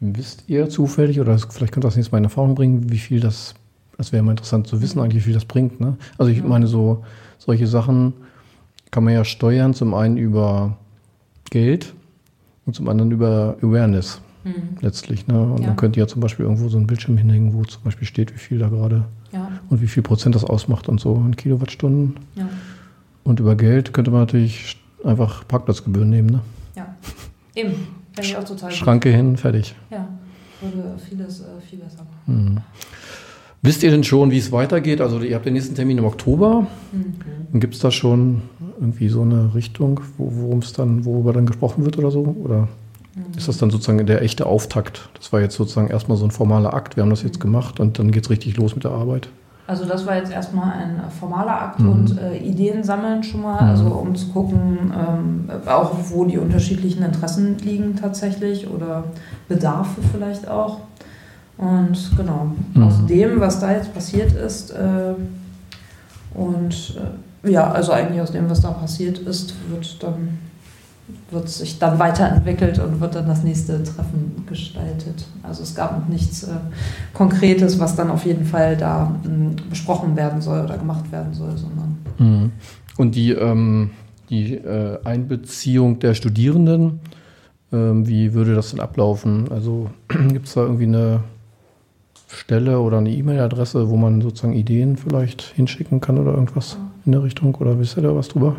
Wisst 0.00 0.44
ihr 0.46 0.68
zufällig, 0.68 1.20
oder 1.20 1.38
vielleicht 1.38 1.72
könnt 1.72 1.84
ihr 1.84 1.88
das 1.88 1.96
nächste 1.96 2.12
Mal 2.12 2.18
in 2.18 2.24
Erfahrung 2.24 2.54
bringen, 2.54 2.90
wie 2.90 2.98
viel 2.98 3.20
das, 3.20 3.54
das 3.96 4.12
wäre 4.12 4.22
mal 4.22 4.32
interessant 4.32 4.66
zu 4.66 4.80
wissen, 4.82 5.00
eigentlich, 5.00 5.16
wie 5.22 5.26
viel 5.26 5.34
das 5.34 5.44
bringt. 5.44 5.80
Ne? 5.80 5.96
Also 6.18 6.30
ich 6.30 6.42
meine, 6.42 6.66
so 6.66 7.04
solche 7.38 7.66
Sachen 7.66 8.12
kann 8.90 9.04
man 9.04 9.14
ja 9.14 9.24
steuern, 9.24 9.74
zum 9.74 9.94
einen 9.94 10.16
über 10.16 10.76
Geld 11.50 11.94
und 12.66 12.74
zum 12.74 12.88
anderen 12.88 13.10
über 13.10 13.56
Awareness 13.62 14.20
Hm. 14.44 14.54
letztlich. 14.80 15.26
Ne? 15.26 15.40
Und 15.40 15.60
Ja. 15.62 15.68
man 15.68 15.76
könnte 15.76 15.98
ja 15.98 16.06
zum 16.06 16.20
Beispiel 16.20 16.44
irgendwo 16.44 16.68
so 16.68 16.76
einen 16.76 16.86
Bildschirm 16.86 17.16
hinhängen, 17.16 17.52
wo 17.54 17.64
zum 17.64 17.82
Beispiel 17.82 18.06
steht, 18.06 18.32
wie 18.32 18.38
viel 18.38 18.58
da 18.58 18.68
gerade 18.68 19.04
Ja, 19.32 19.50
und 19.70 19.80
wie 19.82 19.88
viel 19.88 20.02
Prozent 20.04 20.34
das 20.36 20.44
ausmacht 20.44 20.88
und 20.88 21.00
so 21.00 21.16
in 21.26 21.34
Kilowattstunden. 21.34 22.16
ja, 22.36 22.48
Und 23.24 23.40
über 23.40 23.56
Geld 23.56 23.92
könnte 23.92 24.10
man 24.12 24.20
natürlich 24.20 24.80
einfach 25.04 25.46
Parkplatzgebühren 25.48 26.08
nehmen. 26.10 26.28
Ne? 26.30 26.40
ja. 26.76 26.94
Eben. 27.56 27.72
Finde 28.12 28.28
ich 28.30 28.36
auch 28.36 28.44
total 28.44 28.68
gut. 28.70 28.78
Schranke 28.78 29.08
hin, 29.10 29.36
fertig. 29.36 29.74
Ja, 29.90 30.08
würde 30.60 30.96
vieles 31.08 31.40
äh, 31.40 31.44
viel 31.68 31.80
besser 31.80 31.98
machen. 32.26 32.52
Mhm. 32.52 32.58
Wisst 33.62 33.82
ihr 33.82 33.90
denn 33.90 34.04
schon, 34.04 34.30
wie 34.30 34.38
es 34.38 34.52
weitergeht? 34.52 35.00
Also 35.00 35.18
ihr 35.20 35.34
habt 35.34 35.44
den 35.46 35.54
nächsten 35.54 35.74
Termin 35.74 35.98
im 35.98 36.04
Oktober. 36.04 36.66
Mhm. 36.92 37.58
Gibt 37.58 37.74
es 37.74 37.80
da 37.80 37.90
schon 37.90 38.42
irgendwie 38.80 39.08
so 39.08 39.22
eine 39.22 39.54
Richtung, 39.54 40.00
wo, 40.18 40.30
worum 40.34 40.60
es 40.60 40.72
dann, 40.72 41.04
worüber 41.04 41.32
dann 41.32 41.46
gesprochen 41.46 41.84
wird 41.84 41.98
oder 41.98 42.10
so? 42.10 42.20
Oder 42.20 42.68
Mhm. 43.16 43.22
ist 43.38 43.48
das 43.48 43.56
dann 43.56 43.70
sozusagen 43.70 44.04
der 44.06 44.20
echte 44.22 44.44
Auftakt? 44.44 45.08
Das 45.14 45.32
war 45.32 45.40
jetzt 45.40 45.56
sozusagen 45.56 45.88
erstmal 45.88 46.18
so 46.18 46.24
ein 46.26 46.30
formaler 46.30 46.74
Akt. 46.74 46.96
Wir 46.96 47.02
haben 47.02 47.08
das 47.10 47.22
jetzt 47.22 47.40
gemacht 47.40 47.80
und 47.80 47.98
dann 47.98 48.10
geht 48.12 48.24
es 48.24 48.30
richtig 48.30 48.58
los 48.58 48.74
mit 48.74 48.84
der 48.84 48.90
Arbeit. 48.90 49.30
Also 49.68 49.84
das 49.84 50.06
war 50.06 50.16
jetzt 50.16 50.30
erstmal 50.30 50.72
ein 50.74 51.00
formaler 51.18 51.60
Akt 51.62 51.80
Mhm. 51.80 51.88
und 51.92 52.18
äh, 52.20 52.36
Ideen 52.38 52.84
sammeln 52.84 53.22
schon 53.24 53.42
mal, 53.42 53.62
Mhm. 53.62 53.68
also 53.70 53.86
um 53.86 54.14
zu 54.14 54.28
gucken, 54.28 54.92
ähm, 54.96 55.50
auch 55.66 55.90
wo 56.10 56.24
die 56.24 56.38
unterschiedlichen 56.38 57.02
Interessen 57.02 57.58
liegen 57.58 57.96
tatsächlich 57.96 58.68
oder 58.70 59.04
Bedarfe 59.48 60.00
vielleicht 60.12 60.46
auch. 60.48 60.78
Und 61.58 61.98
genau, 62.16 62.52
Mhm. 62.74 62.82
aus 62.84 63.06
dem, 63.06 63.40
was 63.40 63.58
da 63.58 63.72
jetzt 63.72 63.92
passiert 63.92 64.32
ist, 64.32 64.70
äh, 64.70 65.14
und 66.34 66.96
äh, 67.44 67.50
ja, 67.50 67.70
also 67.70 67.92
eigentlich 67.92 68.20
aus 68.20 68.32
dem, 68.32 68.48
was 68.50 68.60
da 68.60 68.70
passiert 68.70 69.18
ist, 69.18 69.54
wird 69.70 70.02
dann 70.02 70.38
wird 71.30 71.48
sich 71.48 71.78
dann 71.78 71.98
weiterentwickelt 71.98 72.78
und 72.78 73.00
wird 73.00 73.14
dann 73.14 73.26
das 73.26 73.42
nächste 73.42 73.82
Treffen 73.82 74.44
gestaltet. 74.48 75.26
Also 75.42 75.62
es 75.62 75.74
gab 75.74 75.98
noch 75.98 76.08
nichts 76.08 76.44
äh, 76.44 76.56
Konkretes, 77.14 77.78
was 77.78 77.94
dann 77.94 78.10
auf 78.10 78.24
jeden 78.26 78.44
Fall 78.44 78.76
da 78.76 79.14
mh, 79.22 79.56
besprochen 79.70 80.16
werden 80.16 80.40
soll 80.40 80.64
oder 80.64 80.78
gemacht 80.78 81.10
werden 81.12 81.32
soll, 81.32 81.56
sondern 81.56 81.96
Mhm. 82.18 82.52
Und 82.96 83.14
die, 83.14 83.32
ähm, 83.32 83.90
die 84.30 84.54
äh, 84.54 84.98
Einbeziehung 85.04 85.98
der 85.98 86.14
Studierenden, 86.14 87.00
ähm, 87.72 88.06
wie 88.06 88.34
würde 88.34 88.54
das 88.54 88.70
denn 88.70 88.80
ablaufen? 88.80 89.50
Also 89.50 89.90
gibt 90.08 90.46
es 90.46 90.54
da 90.54 90.62
irgendwie 90.62 90.84
eine 90.84 91.20
Stelle 92.28 92.80
oder 92.80 92.98
eine 92.98 93.10
E-Mail-Adresse, 93.10 93.88
wo 93.88 93.96
man 93.96 94.20
sozusagen 94.20 94.54
Ideen 94.54 94.96
vielleicht 94.96 95.42
hinschicken 95.42 96.00
kann 96.00 96.18
oder 96.18 96.32
irgendwas 96.32 96.76
in 97.04 97.12
der 97.12 97.22
Richtung? 97.22 97.54
Oder 97.56 97.78
wisst 97.78 97.96
ihr 97.96 98.02
da 98.02 98.14
was 98.14 98.28
drüber? 98.28 98.56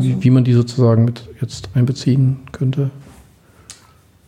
Wie, 0.00 0.10
Also- 0.12 0.22
wie 0.24 0.30
man 0.30 0.44
die 0.44 0.52
sozusagen 0.52 1.04
mit 1.04 1.22
jetzt 1.40 1.68
einbeziehen 1.74 2.38
könnte? 2.52 2.90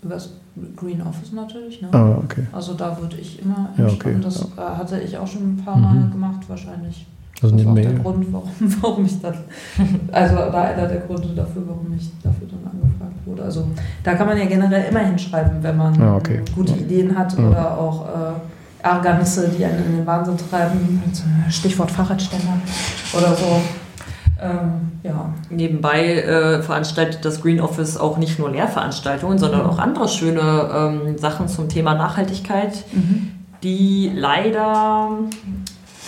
Übers 0.02 0.30
Green 0.76 1.00
Office 1.02 1.32
natürlich, 1.32 1.80
ne? 1.82 1.88
Ah, 1.92 2.18
okay. 2.22 2.46
Also 2.52 2.74
da 2.74 2.96
würde 3.00 3.16
ich 3.16 3.40
immer 3.42 3.70
Ja, 3.76 3.86
okay, 3.86 4.16
Das 4.22 4.46
ja. 4.56 4.74
äh, 4.74 4.76
hatte 4.76 5.00
ich 5.00 5.16
auch 5.18 5.26
schon 5.26 5.42
ein 5.54 5.62
paar 5.64 5.76
Mal 5.76 5.94
Mhm. 5.94 6.10
gemacht, 6.12 6.40
wahrscheinlich. 6.48 7.06
Also 7.42 7.56
das 7.56 7.64
ist 7.64 7.68
auch 7.70 7.74
der. 7.74 7.92
Grund, 7.94 8.26
warum, 8.32 8.50
warum 8.82 9.04
ich 9.06 9.20
dann, 9.20 9.34
also 10.12 10.34
oder 10.34 10.54
einer 10.62 10.86
der 10.86 11.00
Gründe 11.00 11.28
dafür, 11.34 11.62
warum 11.66 11.92
ich 11.96 12.08
dafür 12.22 12.46
dann 12.48 12.70
angefragt 12.72 13.26
wurde. 13.26 13.42
Also 13.42 13.66
da 14.04 14.14
kann 14.14 14.26
man 14.28 14.38
ja 14.38 14.44
generell 14.44 14.84
immer 14.90 15.00
hinschreiben, 15.00 15.62
wenn 15.62 15.76
man 15.76 15.94
Ja, 15.98 16.14
okay. 16.16 16.42
gute 16.54 16.72
Ja. 16.72 16.78
Ideen 16.78 17.18
hat 17.18 17.36
Ja. 17.36 17.48
oder 17.48 17.78
auch 17.78 18.06
äh, 18.06 18.86
Ärgernisse, 18.86 19.48
die 19.48 19.64
einen 19.64 19.84
in 19.86 19.96
den 19.96 20.06
Wahnsinn 20.06 20.36
treiben. 20.36 21.02
Stichwort 21.50 21.90
Fahrradständer 21.90 22.52
oder 23.16 23.34
so. 23.34 23.60
Ähm, 24.44 24.92
ja. 25.02 25.32
Nebenbei 25.48 26.16
äh, 26.16 26.62
veranstaltet 26.62 27.24
das 27.24 27.40
Green 27.40 27.60
Office 27.60 27.96
auch 27.96 28.18
nicht 28.18 28.38
nur 28.38 28.50
Lehrveranstaltungen, 28.50 29.38
sondern 29.38 29.62
auch 29.62 29.78
andere 29.78 30.08
schöne 30.08 30.70
ähm, 30.74 31.18
Sachen 31.18 31.48
zum 31.48 31.68
Thema 31.68 31.94
Nachhaltigkeit, 31.94 32.84
die 33.62 34.10
leider, 34.14 35.10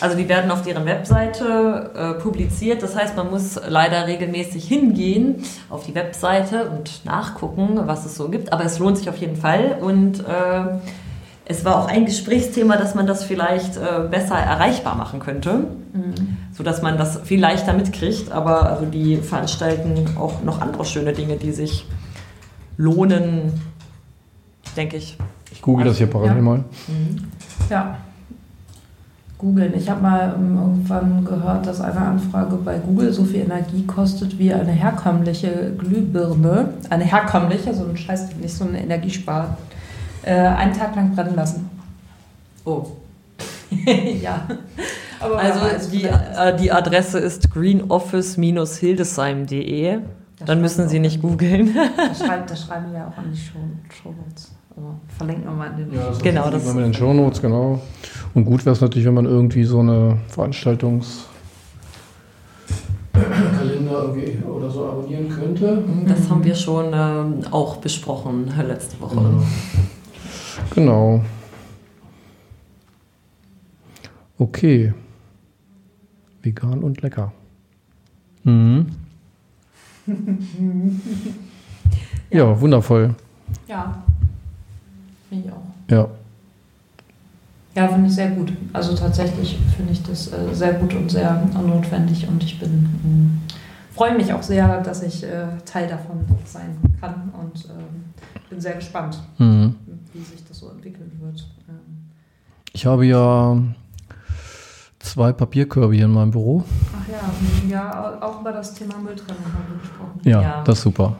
also 0.01 0.17
die 0.17 0.29
werden 0.29 0.51
auf 0.51 0.63
deren 0.63 0.85
Webseite 0.85 1.91
äh, 1.95 2.21
publiziert. 2.21 2.83
Das 2.83 2.95
heißt, 2.95 3.17
man 3.17 3.31
muss 3.31 3.59
leider 3.67 4.07
regelmäßig 4.07 4.69
hingehen 4.69 5.37
auf 5.71 5.87
die 5.87 5.95
Webseite 5.95 6.69
und 6.69 7.05
nachgucken, 7.05 7.81
was 7.87 8.05
es 8.05 8.17
so 8.17 8.29
gibt. 8.29 8.53
Aber 8.53 8.65
es 8.65 8.79
lohnt 8.79 8.99
sich 8.99 9.09
auf 9.09 9.17
jeden 9.17 9.37
Fall 9.37 9.79
und 9.81 10.21
äh, 10.21 10.79
es 11.49 11.65
war 11.65 11.77
auch 11.77 11.89
ein 11.89 12.05
Gesprächsthema, 12.05 12.77
dass 12.77 12.95
man 12.95 13.07
das 13.07 13.25
vielleicht 13.25 13.77
äh, 13.77 14.07
besser 14.11 14.37
erreichbar 14.37 14.97
machen 14.97 15.21
könnte 15.21 15.65
sodass 16.57 16.83
man 16.83 16.97
das 16.97 17.21
viel 17.25 17.41
leichter 17.41 17.73
mitkriegt. 17.73 18.33
Aber 18.33 18.71
also 18.71 18.87
die 18.87 19.17
veranstalten 19.19 20.07
auch 20.19 20.43
noch 20.43 20.61
andere 20.61 20.85
schöne 20.85 21.13
Dinge, 21.13 21.37
die 21.37 21.53
sich 21.53 21.87
lohnen, 22.77 23.53
denke 24.77 24.97
ich. 24.97 25.17
Ich 25.53 25.63
google 25.63 25.87
das 25.87 25.99
hier 25.99 26.07
parallel 26.07 26.37
Ja. 26.37 26.43
mal. 26.43 26.65
Ja. 27.71 27.97
Googeln. 29.39 29.75
Ich 29.77 29.91
habe 29.91 30.01
mal 30.01 30.35
ähm, 30.35 30.57
irgendwann 30.57 31.25
gehört, 31.25 31.67
dass 31.67 31.83
eine 31.83 31.99
Anfrage 31.99 32.57
bei 32.57 32.79
Google 32.79 33.13
so 33.13 33.23
viel 33.23 33.41
Energie 33.43 33.85
kostet 33.85 34.39
wie 34.39 34.51
eine 34.51 34.73
herkömmliche 34.73 35.75
Glühbirne. 35.77 36.71
Eine 36.89 37.05
herkömmliche, 37.05 37.75
so 37.75 37.85
ein 37.85 37.99
Scheiß, 37.99 38.35
nicht 38.37 38.55
so 38.55 38.65
eine 38.65 38.81
Energiespar. 38.83 39.59
Äh, 40.27 40.33
einen 40.35 40.73
Tag 40.73 40.97
lang 40.97 41.15
brennen 41.15 41.37
lassen. 41.37 41.71
Oh. 42.65 42.85
ja. 44.23 44.45
Aber 45.21 45.39
Also 45.39 45.61
die, 45.91 46.03
äh, 46.05 46.57
die 46.57 46.73
Adresse 46.73 47.19
ist 47.21 47.51
greenoffice-hildesheim.de. 47.53 49.99
Dann 50.45 50.61
müssen 50.61 50.89
Sie 50.89 50.99
nicht 50.99 51.23
googeln. 51.23 51.75
Das 51.97 52.19
schreiben, 52.27 52.43
das 52.47 52.63
schreiben 52.67 52.93
wir 52.93 53.07
auch 53.07 53.17
an 53.17 53.31
die 53.33 53.39
Show, 53.39 53.59
Show 54.03 54.11
Notes. 54.11 54.53
Also 54.77 54.91
verlinken 55.17 55.45
wir 55.47 55.53
mal 55.53 55.71
in 55.71 55.77
den 55.91 55.99
Genau, 56.23 56.51
das- 56.51 56.65
das 56.65 56.75
mit 56.75 56.85
den 56.85 56.93
Shownotes, 56.95 57.41
genau. 57.41 57.81
Und 58.35 58.45
gut 58.45 58.67
wäre 58.67 58.75
es 58.75 58.83
natürlich, 58.83 59.07
wenn 59.07 59.15
man 59.15 59.25
irgendwie 59.25 59.65
so 59.65 59.79
eine 59.81 60.19
Veranstaltungs 60.29 61.25
Kalender 63.59 64.15
oder 64.55 64.69
so 64.71 64.85
abonnieren 64.87 65.31
könnte. 65.31 65.83
Das 66.07 66.29
haben 66.29 66.45
wir 66.45 66.55
schon 66.55 66.93
ähm, 66.93 67.41
auch 67.51 67.77
besprochen 67.77 68.53
letzte 68.67 69.01
Woche. 69.01 69.15
Genau. 69.17 69.43
Okay. 74.39 74.93
Vegan 76.43 76.83
und 76.83 77.03
lecker. 77.03 77.33
Mhm. 78.45 78.87
Ja, 82.31 82.61
wundervoll. 82.61 83.15
Ja. 83.69 84.03
Finde 85.29 85.47
ich 85.47 85.53
auch. 85.53 85.63
Ja. 85.89 86.09
Ja, 87.75 87.89
finde 87.89 88.09
ich 88.09 88.15
sehr 88.15 88.31
gut. 88.31 88.53
Also 88.73 88.97
tatsächlich 88.97 89.59
finde 89.77 89.93
ich 89.93 90.03
das 90.03 90.33
äh, 90.33 90.53
sehr 90.53 90.75
gut 90.75 90.93
und 90.95 91.11
sehr 91.11 91.43
notwendig 91.55 92.27
und 92.27 92.43
ich 92.43 92.59
bin 92.59 92.71
ähm, 93.05 93.41
freue 93.95 94.17
mich 94.17 94.33
auch 94.33 94.43
sehr, 94.43 94.81
dass 94.83 95.03
ich 95.03 95.23
äh, 95.25 95.47
Teil 95.65 95.87
davon 95.89 96.25
sein 96.45 96.77
kann 97.01 97.33
und 97.41 97.65
ähm, 97.67 98.05
bin 98.51 98.61
sehr 98.61 98.75
gespannt, 98.75 99.19
Mhm. 99.39 99.75
Wie 100.13 100.21
sich 100.23 100.45
das 100.47 100.59
so 100.59 100.71
entwickeln 100.71 101.13
wird. 101.21 101.47
Ähm, 101.69 102.11
Ich 102.73 102.87
habe 102.87 103.07
ja 103.07 103.57
zwei 104.99 105.33
Papierkörbe 105.33 105.95
hier 105.95 106.07
in 106.07 106.13
meinem 106.13 106.31
Büro. 106.31 106.65
ach 106.95 107.09
ja, 107.09 107.69
ja, 107.71 108.19
auch 108.23 108.41
über 108.41 108.53
das 108.53 108.75
Thema 108.75 108.99
Mülltrennung 108.99 109.45
haben 109.45 109.65
wir 109.71 109.79
gesprochen. 109.81 110.21
Ja, 110.25 110.41
Ja. 110.43 110.63
das 110.65 110.79
ist 110.79 110.85
super. 110.85 111.17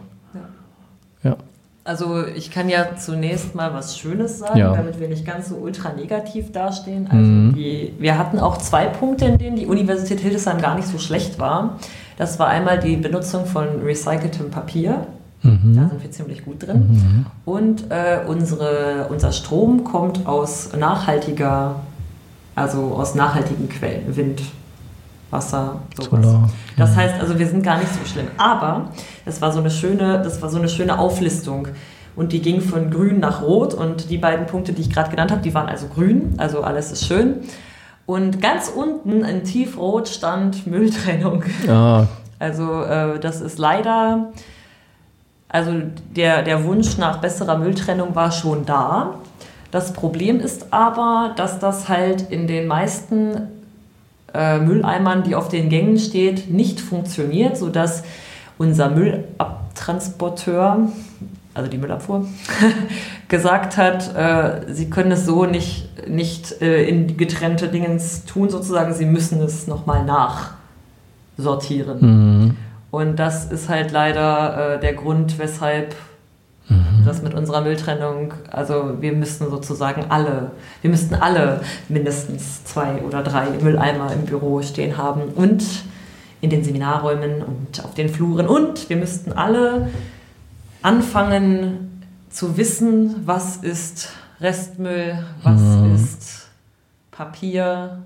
Ja. 1.23 1.37
Also 1.85 2.27
ich 2.27 2.51
kann 2.51 2.69
ja 2.69 2.97
zunächst 2.97 3.55
mal 3.55 3.73
was 3.73 3.97
Schönes 3.97 4.41
sagen, 4.41 4.59
Ja. 4.59 4.75
damit 4.75 4.99
wir 4.99 5.09
nicht 5.09 5.25
ganz 5.25 5.49
so 5.51 5.55
ultra 5.57 5.93
negativ 5.93 6.51
dastehen. 6.51 7.07
Also 7.07 7.23
Mhm. 7.31 7.55
die, 7.55 7.95
wir 7.99 8.19
hatten 8.19 8.41
auch 8.41 8.59
zwei 8.59 8.87
Punkte, 8.87 9.27
in 9.27 9.39
denen 9.39 9.57
die 9.57 9.67
Universität 9.67 10.19
Hildesheim 10.21 10.61
gar 10.61 10.75
nicht 10.75 10.89
so 10.89 10.99
schlecht 10.99 11.39
war. 11.39 11.79
Das 12.19 12.39
war 12.41 12.49
einmal 12.49 12.81
die 12.81 12.97
Benutzung 12.97 13.47
von 13.47 13.67
recyceltem 13.85 14.51
Papier. 14.51 15.07
Da 15.47 15.53
Mhm. 15.83 15.89
sind 15.91 16.03
wir 16.03 16.11
ziemlich 16.11 16.45
gut 16.45 16.67
drin. 16.67 16.87
Mhm. 16.91 17.27
Und 17.45 17.91
äh, 17.91 18.21
unsere, 18.27 19.07
unser 19.11 19.33
Strom 19.33 19.85
kommt 19.85 20.27
aus 20.27 20.71
nachhaltiger, 20.79 21.77
also 22.55 22.95
aus 22.95 23.15
nachhaltigen 23.15 23.69
Quellen, 23.69 24.17
Wind, 24.17 24.43
Wasser, 25.31 25.81
sowas. 25.97 26.25
Solar. 26.25 26.51
Das 26.77 26.95
heißt 26.97 27.21
also, 27.21 27.39
wir 27.39 27.47
sind 27.47 27.63
gar 27.63 27.79
nicht 27.79 27.93
so 27.93 28.05
schlimm. 28.05 28.27
Aber 28.39 28.91
das 29.25 29.41
war 29.43 29.53
so 29.53 29.61
eine 29.61 29.71
schöne, 29.71 30.23
das 30.23 30.41
war 30.43 30.49
so 30.51 30.59
eine 30.59 30.69
schöne 30.69 30.99
Auflistung. 30.99 31.69
Und 32.15 32.33
die 32.33 32.41
ging 32.41 32.61
von 32.61 32.91
grün 32.91 33.21
nach 33.21 33.43
rot 33.43 33.75
und 33.75 34.09
die 34.11 34.17
beiden 34.19 34.47
Punkte, 34.47 34.73
die 34.73 34.81
ich 34.83 34.91
gerade 34.91 35.11
genannt 35.11 35.31
habe, 35.31 35.43
die 35.43 35.53
waren 35.55 35.69
also 35.69 35.87
grün, 35.89 36.35
also 36.39 36.63
alles 36.63 36.91
ist 36.93 37.05
schön. 37.07 37.41
Und 38.07 38.41
ganz 38.41 38.69
unten 38.75 39.23
in 39.25 39.43
tiefrot 39.45 40.09
stand 40.09 40.67
Mülltrennung. 40.67 41.43
Ah, 41.69 42.07
Also 42.39 42.83
äh, 42.85 43.19
das 43.19 43.41
ist 43.41 43.59
leider, 43.59 44.29
also 45.49 45.73
der, 46.15 46.43
der 46.43 46.65
Wunsch 46.65 46.99
nach 46.99 47.19
besserer 47.19 47.59
Mülltrennung 47.59 48.15
war 48.15 48.33
schon 48.33 48.65
da. 48.65 49.15
Das 49.71 49.93
Problem 49.93 50.41
ist 50.41 50.73
aber, 50.73 51.35
dass 51.37 51.59
das 51.59 51.89
halt 51.89 52.31
in 52.31 52.47
den 52.47 52.67
meisten 52.67 53.49
äh, 54.35 54.59
Mülleimern, 54.59 55.23
die 55.23 55.35
auf 55.35 55.49
den 55.49 55.69
Gängen 55.69 55.99
steht, 55.99 56.51
nicht 56.51 56.81
funktioniert, 56.81 57.57
sodass 57.57 58.03
unser 58.59 58.91
Müllabtransporteur, 58.91 60.89
also 61.55 61.71
die 61.71 61.79
Müllabfuhr, 61.79 62.27
gesagt 63.29 63.77
hat, 63.77 64.15
äh, 64.17 64.73
sie 64.73 64.91
können 64.91 65.13
es 65.13 65.27
so 65.27 65.47
nicht, 65.47 66.09
nicht 66.09 66.61
äh, 66.61 66.85
in 66.89 67.17
getrennte 67.17 67.69
Dingens 67.69 68.25
tun, 68.25 68.51
sozusagen, 68.51 68.93
sie 68.95 69.07
müssen 69.07 69.41
es 69.41 69.67
nochmal 69.67 70.05
nachsortieren. 71.37 71.99
mhm. 72.01 72.57
Und 72.97 73.17
das 73.17 73.45
ist 73.47 73.69
halt 73.69 73.93
leider 73.93 74.75
äh, 74.77 74.81
der 74.81 74.95
Grund, 74.95 75.39
weshalb 75.39 75.95
das 77.05 77.23
mit 77.23 77.35
unserer 77.35 77.61
Mülltrennung, 77.61 78.35
also 78.51 79.01
wir 79.01 79.13
müssten 79.13 79.49
sozusagen 79.49 80.07
alle, 80.09 80.51
wir 80.83 80.91
müssten 80.91 81.15
alle 81.15 81.61
mindestens 81.89 82.65
zwei 82.65 83.03
oder 83.03 83.23
drei 83.23 83.51
Mülleimer 83.51 84.13
im 84.13 84.25
Büro 84.25 84.61
stehen 84.63 84.97
haben 84.97 85.23
und 85.37 85.63
in 86.41 86.51
den 86.51 86.65
Seminarräumen 86.65 87.43
und 87.45 87.85
auf 87.85 87.95
den 87.95 88.09
Fluren 88.09 88.49
und 88.49 88.89
wir 88.89 88.97
müssten 88.97 89.33
alle 89.33 89.91
anfangen 90.83 92.03
zu 92.31 92.57
wissen, 92.57 93.15
was 93.25 93.59
ist 93.59 94.09
Restmüll, 94.41 95.19
was 95.45 95.61
Mhm. 95.61 95.95
ist 95.95 96.49
Papier 97.13 97.99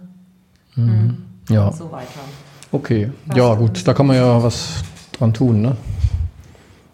ja, 1.49 1.69
und 1.69 1.77
so 1.77 1.91
weiter. 1.91 2.21
Okay. 2.73 3.11
Ja, 3.35 3.55
gut, 3.55 3.87
da 3.87 3.95
kann 3.95 4.07
man 4.07 4.17
ja 4.17 4.43
was 4.43 4.83
dran 5.13 5.33
tun, 5.33 5.61
ne? 5.63 5.77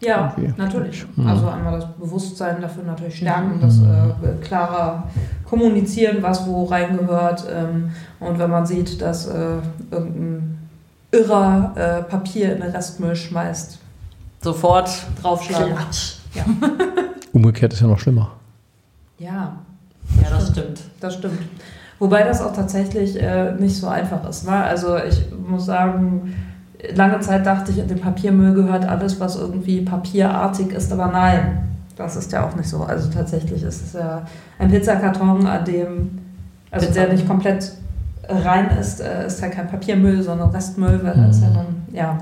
Ja, 0.00 0.32
Okay. 0.36 0.52
natürlich. 0.56 1.06
Mhm. 1.16 1.26
Also 1.26 1.48
einmal 1.48 1.80
das 1.80 1.86
Bewusstsein 1.98 2.60
dafür 2.60 2.82
natürlich 2.84 3.16
stärken, 3.16 3.58
das 3.60 3.78
äh, 3.80 4.44
klarer 4.44 5.04
kommunizieren, 5.48 6.18
was 6.22 6.46
wo 6.46 6.64
reingehört. 6.64 7.44
Ähm, 7.50 7.90
und 8.20 8.38
wenn 8.38 8.50
man 8.50 8.66
sieht, 8.66 9.00
dass 9.00 9.26
äh, 9.26 9.56
irgendein 9.90 10.58
Irrer 11.12 11.72
äh, 11.76 12.02
Papier 12.02 12.54
in 12.54 12.60
den 12.60 12.70
Restmüll 12.70 13.16
schmeißt, 13.16 13.78
Sofort 14.42 14.90
draufschlagen. 15.22 15.74
Klatsch. 15.74 16.16
Umgekehrt 17.32 17.72
ist 17.72 17.80
ja 17.80 17.86
noch 17.86 17.98
schlimmer. 17.98 18.32
Ja, 19.18 19.56
Ja, 20.22 20.30
das 20.30 20.50
stimmt. 20.50 20.80
das 21.00 21.14
stimmt. 21.14 21.38
Wobei 21.98 22.22
das 22.24 22.42
auch 22.42 22.52
tatsächlich 22.52 23.20
äh, 23.20 23.52
nicht 23.52 23.76
so 23.76 23.88
einfach 23.88 24.28
ist. 24.28 24.46
Ne? 24.46 24.52
Also 24.52 24.96
ich 24.98 25.26
muss 25.46 25.66
sagen, 25.66 26.34
lange 26.94 27.20
Zeit 27.20 27.46
dachte 27.46 27.70
ich, 27.72 27.78
in 27.78 27.88
den 27.88 28.00
Papiermüll 28.00 28.54
gehört 28.54 28.86
alles, 28.86 29.18
was 29.18 29.36
irgendwie 29.36 29.80
papierartig 29.80 30.72
ist, 30.72 30.92
aber 30.92 31.06
nein, 31.06 31.66
das 31.96 32.16
ist 32.16 32.32
ja 32.32 32.46
auch 32.46 32.54
nicht 32.54 32.68
so. 32.68 32.82
Also 32.82 33.10
tatsächlich 33.10 33.62
ist 33.62 33.86
es 33.86 33.92
ja 33.94 34.22
ein 34.58 34.70
Pizzakarton, 34.70 35.46
an 35.46 35.64
dem, 35.64 36.18
also 36.70 36.86
Pizza. 36.86 37.00
der 37.00 37.12
nicht 37.14 37.26
komplett 37.26 37.72
rein 38.28 38.70
ist, 38.78 39.00
äh, 39.00 39.26
ist 39.26 39.40
ja 39.40 39.48
kein 39.48 39.68
Papiermüll, 39.68 40.22
sondern 40.22 40.50
Restmüll, 40.50 41.00
weil 41.02 41.14
da 41.14 41.28
ist 41.28 41.42
ja 41.42 41.50
dann, 41.50 41.66
ja. 41.92 42.18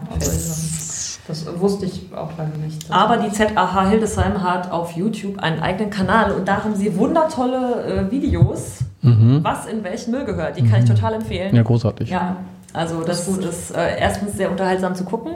Das 1.27 1.47
wusste 1.59 1.87
ich 1.87 2.11
auch 2.15 2.37
lange 2.37 2.59
nicht. 2.59 2.91
Aber 2.91 3.17
die 3.17 3.31
ZAH 3.31 3.89
Hildesheim 3.89 4.43
hat 4.43 4.71
auf 4.71 4.93
YouTube 4.93 5.39
einen 5.39 5.61
eigenen 5.61 5.89
Kanal 5.89 6.33
und 6.33 6.47
da 6.47 6.63
haben 6.63 6.75
sie 6.75 6.97
wundertolle 6.99 8.09
äh, 8.09 8.11
Videos, 8.11 8.81
Mhm. 9.05 9.41
was 9.43 9.67
in 9.67 9.85
welchen 9.85 10.11
Müll 10.13 10.25
gehört. 10.25 10.57
Die 10.57 10.67
kann 10.67 10.83
ich 10.83 10.89
total 10.89 11.15
empfehlen. 11.15 11.55
Ja, 11.55 11.63
großartig. 11.63 12.09
Ja, 12.11 12.37
also 12.73 13.01
das, 13.01 13.27
Das 13.27 13.29
ist 13.29 13.35
gut. 13.37 13.45
ist 13.45 13.71
äh, 13.77 13.99
erstens 13.99 14.37
sehr 14.37 14.51
unterhaltsam 14.51 14.95
zu 14.95 15.05
gucken. 15.05 15.35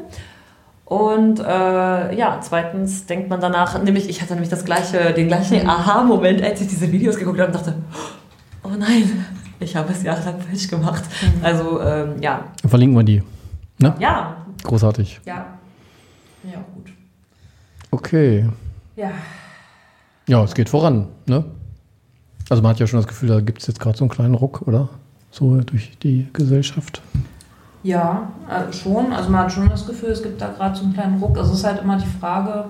Und 0.84 1.38
äh, 1.40 2.16
ja, 2.16 2.38
zweitens 2.40 3.04
denkt 3.04 3.28
man 3.28 3.40
danach, 3.40 3.80
nämlich 3.82 4.08
ich 4.08 4.22
hatte 4.22 4.32
nämlich 4.32 4.48
das 4.48 4.64
gleiche, 4.64 5.12
den 5.12 5.28
gleichen 5.28 5.68
Aha-Moment, 5.68 6.42
als 6.42 6.62
ich 6.62 6.68
diese 6.68 6.90
Videos 6.90 7.16
geguckt 7.18 7.38
habe 7.38 7.52
und 7.52 7.54
dachte, 7.54 7.74
oh 8.64 8.70
nein, 8.70 9.24
ich 9.60 9.76
habe 9.76 9.92
es 9.92 10.02
jahrelang 10.02 10.40
falsch 10.40 10.68
gemacht. 10.68 11.04
Also 11.42 11.80
ähm, 11.82 12.14
ja, 12.22 12.44
Verlinken 12.66 12.96
wir 12.96 13.04
die. 13.04 13.22
Ne? 13.78 13.94
ja, 13.98 14.34
Großartig. 14.64 15.20
Ja. 15.26 15.46
Ja, 16.44 16.58
gut. 16.74 16.90
Okay. 17.90 18.48
Ja. 18.96 19.10
Ja, 20.26 20.42
es 20.42 20.54
geht 20.54 20.68
voran. 20.68 21.08
Ne? 21.26 21.44
Also 22.48 22.62
man 22.62 22.70
hat 22.70 22.80
ja 22.80 22.86
schon 22.86 22.98
das 22.98 23.06
Gefühl, 23.06 23.28
da 23.28 23.40
gibt 23.40 23.60
es 23.60 23.66
jetzt 23.66 23.80
gerade 23.80 23.96
so 23.96 24.04
einen 24.04 24.10
kleinen 24.10 24.34
Ruck, 24.34 24.62
oder? 24.66 24.88
So 25.30 25.56
durch 25.60 25.98
die 25.98 26.28
Gesellschaft. 26.32 27.02
Ja, 27.82 28.32
äh, 28.48 28.72
schon. 28.72 29.12
Also 29.12 29.30
man 29.30 29.42
hat 29.42 29.52
schon 29.52 29.68
das 29.68 29.86
Gefühl, 29.86 30.10
es 30.10 30.22
gibt 30.22 30.40
da 30.40 30.48
gerade 30.48 30.76
so 30.76 30.84
einen 30.84 30.94
kleinen 30.94 31.22
Ruck. 31.22 31.36
Es 31.36 31.50
ist 31.50 31.64
halt 31.64 31.82
immer 31.82 31.98
die 31.98 32.18
Frage, 32.20 32.64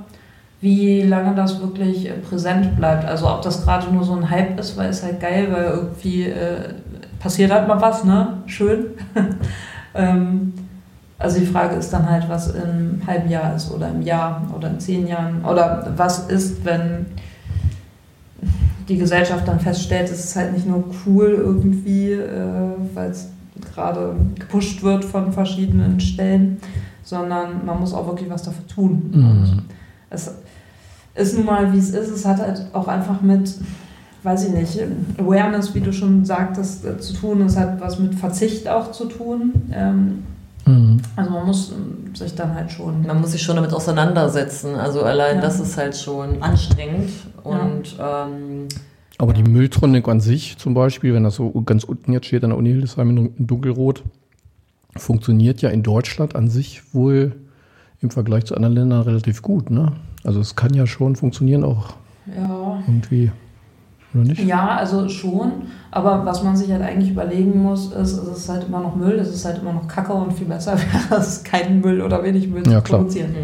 wie 0.60 1.02
lange 1.02 1.34
das 1.34 1.60
wirklich 1.60 2.08
äh, 2.08 2.14
präsent 2.14 2.76
bleibt. 2.76 3.04
Also 3.04 3.28
ob 3.28 3.42
das 3.42 3.64
gerade 3.64 3.92
nur 3.92 4.04
so 4.04 4.14
ein 4.14 4.28
Hype 4.28 4.58
ist, 4.58 4.76
weil 4.76 4.90
es 4.90 5.02
halt 5.02 5.20
geil, 5.20 5.48
weil 5.50 5.64
irgendwie 5.64 6.24
äh, 6.24 6.74
passiert 7.20 7.52
halt 7.52 7.68
mal 7.68 7.80
was, 7.80 8.04
ne? 8.04 8.38
Schön. 8.46 8.86
ähm, 9.94 10.52
also 11.18 11.38
die 11.40 11.46
Frage 11.46 11.76
ist 11.76 11.92
dann 11.92 12.08
halt, 12.08 12.28
was 12.28 12.54
im 12.54 13.00
halben 13.06 13.28
Jahr 13.28 13.54
ist 13.54 13.70
oder 13.70 13.88
im 13.88 14.02
Jahr 14.02 14.42
oder 14.56 14.68
in 14.68 14.80
zehn 14.80 15.06
Jahren. 15.06 15.44
Oder 15.44 15.92
was 15.96 16.28
ist, 16.28 16.64
wenn 16.64 17.06
die 18.88 18.96
Gesellschaft 18.96 19.46
dann 19.46 19.60
feststellt, 19.60 20.10
es 20.10 20.24
ist 20.24 20.36
halt 20.36 20.52
nicht 20.52 20.66
nur 20.66 20.84
cool 21.06 21.34
irgendwie, 21.38 22.12
äh, 22.12 22.72
weil 22.94 23.10
es 23.10 23.28
gerade 23.74 24.14
gepusht 24.38 24.82
wird 24.82 25.04
von 25.04 25.32
verschiedenen 25.32 26.00
Stellen, 26.00 26.58
sondern 27.02 27.64
man 27.66 27.80
muss 27.80 27.92
auch 27.92 28.06
wirklich 28.06 28.30
was 28.30 28.42
dafür 28.42 28.66
tun. 28.66 29.10
Mhm. 29.12 29.24
Und 29.24 29.62
es 30.10 30.30
ist 31.14 31.36
nun 31.36 31.46
mal, 31.46 31.72
wie 31.72 31.78
es 31.78 31.90
ist. 31.90 32.10
Es 32.10 32.24
hat 32.24 32.38
halt 32.38 32.66
auch 32.72 32.88
einfach 32.88 33.20
mit, 33.20 33.54
weiß 34.22 34.46
ich 34.46 34.54
nicht, 34.54 34.80
Awareness, 35.18 35.74
wie 35.74 35.80
du 35.80 35.92
schon 35.92 36.24
sagtest, 36.24 36.84
äh, 36.84 36.98
zu 36.98 37.14
tun. 37.14 37.42
Es 37.42 37.56
hat 37.56 37.80
was 37.80 37.98
mit 37.98 38.14
Verzicht 38.14 38.68
auch 38.68 38.92
zu 38.92 39.06
tun. 39.06 39.52
Ähm, 39.72 40.24
Mhm. 40.68 41.00
also 41.16 41.30
man 41.30 41.46
muss 41.46 41.72
ähm, 41.72 42.14
sich 42.14 42.34
dann 42.34 42.54
halt 42.54 42.70
schon... 42.70 43.06
man 43.06 43.20
muss 43.20 43.32
sich 43.32 43.42
schon 43.42 43.56
damit 43.56 43.72
auseinandersetzen. 43.72 44.74
Also 44.76 45.02
allein 45.02 45.36
Ja. 45.36 45.42
das 45.42 45.60
ist 45.60 45.76
halt 45.76 45.96
schon 45.96 46.42
anstrengend. 46.42 47.10
Und 47.44 47.96
ähm, 48.00 48.68
Aber 49.18 49.32
die 49.32 49.42
Mülltrennung 49.42 50.06
an 50.06 50.20
sich 50.20 50.58
zum 50.58 50.74
Beispiel, 50.74 51.14
wenn 51.14 51.24
das 51.24 51.36
so 51.36 51.50
ganz 51.62 51.84
unten 51.84 52.12
jetzt 52.12 52.26
steht 52.26 52.44
an 52.44 52.50
der 52.50 52.58
Uni 52.58 52.70
Hildesheim 52.70 53.10
in 53.10 53.34
in 53.36 53.46
dunkelrot, 53.46 54.02
funktioniert 54.96 55.60
ja 55.62 55.70
in 55.70 55.82
Deutschland 55.82 56.34
an 56.36 56.48
sich 56.48 56.82
wohl 56.94 57.36
im 58.00 58.10
Vergleich 58.10 58.44
zu 58.44 58.54
anderen 58.54 58.74
Ländern 58.74 59.02
relativ 59.02 59.42
gut. 59.42 59.70
Ne? 59.70 59.92
Also 60.24 60.40
es 60.40 60.56
kann 60.56 60.74
ja 60.74 60.86
schon 60.86 61.16
funktionieren 61.16 61.64
auch 61.64 61.94
Ja. 62.26 62.82
irgendwie, 62.86 63.30
oder 64.14 64.24
nicht? 64.24 64.44
Ja, 64.44 64.76
also 64.76 65.08
schon. 65.08 65.52
Aber 65.90 66.24
was 66.24 66.42
man 66.42 66.56
sich 66.56 66.70
halt 66.70 66.82
eigentlich 66.82 67.10
überlegen 67.10 67.62
muss, 67.62 67.92
ist, 67.92 68.18
es 68.18 68.38
ist 68.38 68.48
halt 68.48 68.66
immer 68.68 68.80
noch 68.80 68.94
Müll, 68.94 69.18
es 69.18 69.28
ist 69.28 69.44
halt 69.44 69.60
immer 69.60 69.72
noch 69.72 69.88
Kacke 69.88 70.12
und 70.12 70.32
viel 70.32 70.46
besser 70.46 70.76
wäre 71.10 71.20
es, 71.20 71.42
keinen 71.42 71.80
Müll 71.80 72.02
oder 72.02 72.22
wenig 72.22 72.48
Müll 72.48 72.66
Ja, 72.68 72.84
zu 72.84 72.92
produzieren. 72.92 73.34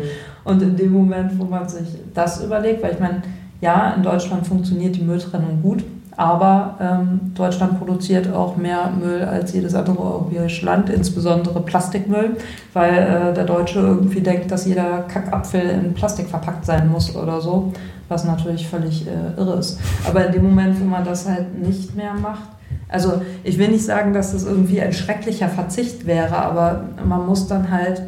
Und 0.44 0.62
in 0.62 0.76
dem 0.76 0.92
Moment, 0.92 1.38
wo 1.38 1.44
man 1.44 1.68
sich 1.68 1.88
das 2.12 2.44
überlegt, 2.44 2.82
weil 2.82 2.92
ich 2.92 3.00
meine, 3.00 3.22
ja, 3.60 3.94
in 3.96 4.02
Deutschland 4.02 4.46
funktioniert 4.46 4.96
die 4.96 5.02
Mülltrennung 5.02 5.62
gut, 5.62 5.84
aber 6.16 6.76
ähm, 6.80 7.32
Deutschland 7.34 7.78
produziert 7.78 8.32
auch 8.32 8.56
mehr 8.56 8.90
Müll 8.90 9.22
als 9.22 9.52
jedes 9.52 9.74
andere 9.74 9.98
europäische 9.98 10.64
Land, 10.66 10.90
insbesondere 10.90 11.60
Plastikmüll, 11.60 12.36
weil 12.72 12.92
äh, 12.92 13.34
der 13.34 13.44
Deutsche 13.44 13.80
irgendwie 13.80 14.20
denkt, 14.20 14.50
dass 14.50 14.66
jeder 14.66 15.04
Kackapfel 15.08 15.62
in 15.62 15.94
Plastik 15.94 16.28
verpackt 16.28 16.66
sein 16.66 16.88
muss 16.88 17.16
oder 17.16 17.40
so, 17.40 17.72
was 18.08 18.24
natürlich 18.24 18.68
völlig 18.68 19.06
äh, 19.06 19.38
irre 19.38 19.58
ist. 19.58 19.80
Aber 20.06 20.26
in 20.26 20.32
dem 20.32 20.44
Moment, 20.44 20.80
wo 20.80 20.84
man 20.84 21.04
das 21.04 21.28
halt 21.28 21.58
nicht 21.58 21.94
mehr 21.94 22.14
macht, 22.14 22.48
also 22.88 23.22
ich 23.42 23.58
will 23.58 23.68
nicht 23.68 23.84
sagen, 23.84 24.12
dass 24.12 24.32
das 24.32 24.44
irgendwie 24.44 24.80
ein 24.80 24.92
schrecklicher 24.92 25.48
Verzicht 25.48 26.06
wäre, 26.06 26.36
aber 26.36 26.84
man 27.04 27.26
muss 27.26 27.48
dann 27.48 27.70
halt 27.70 28.02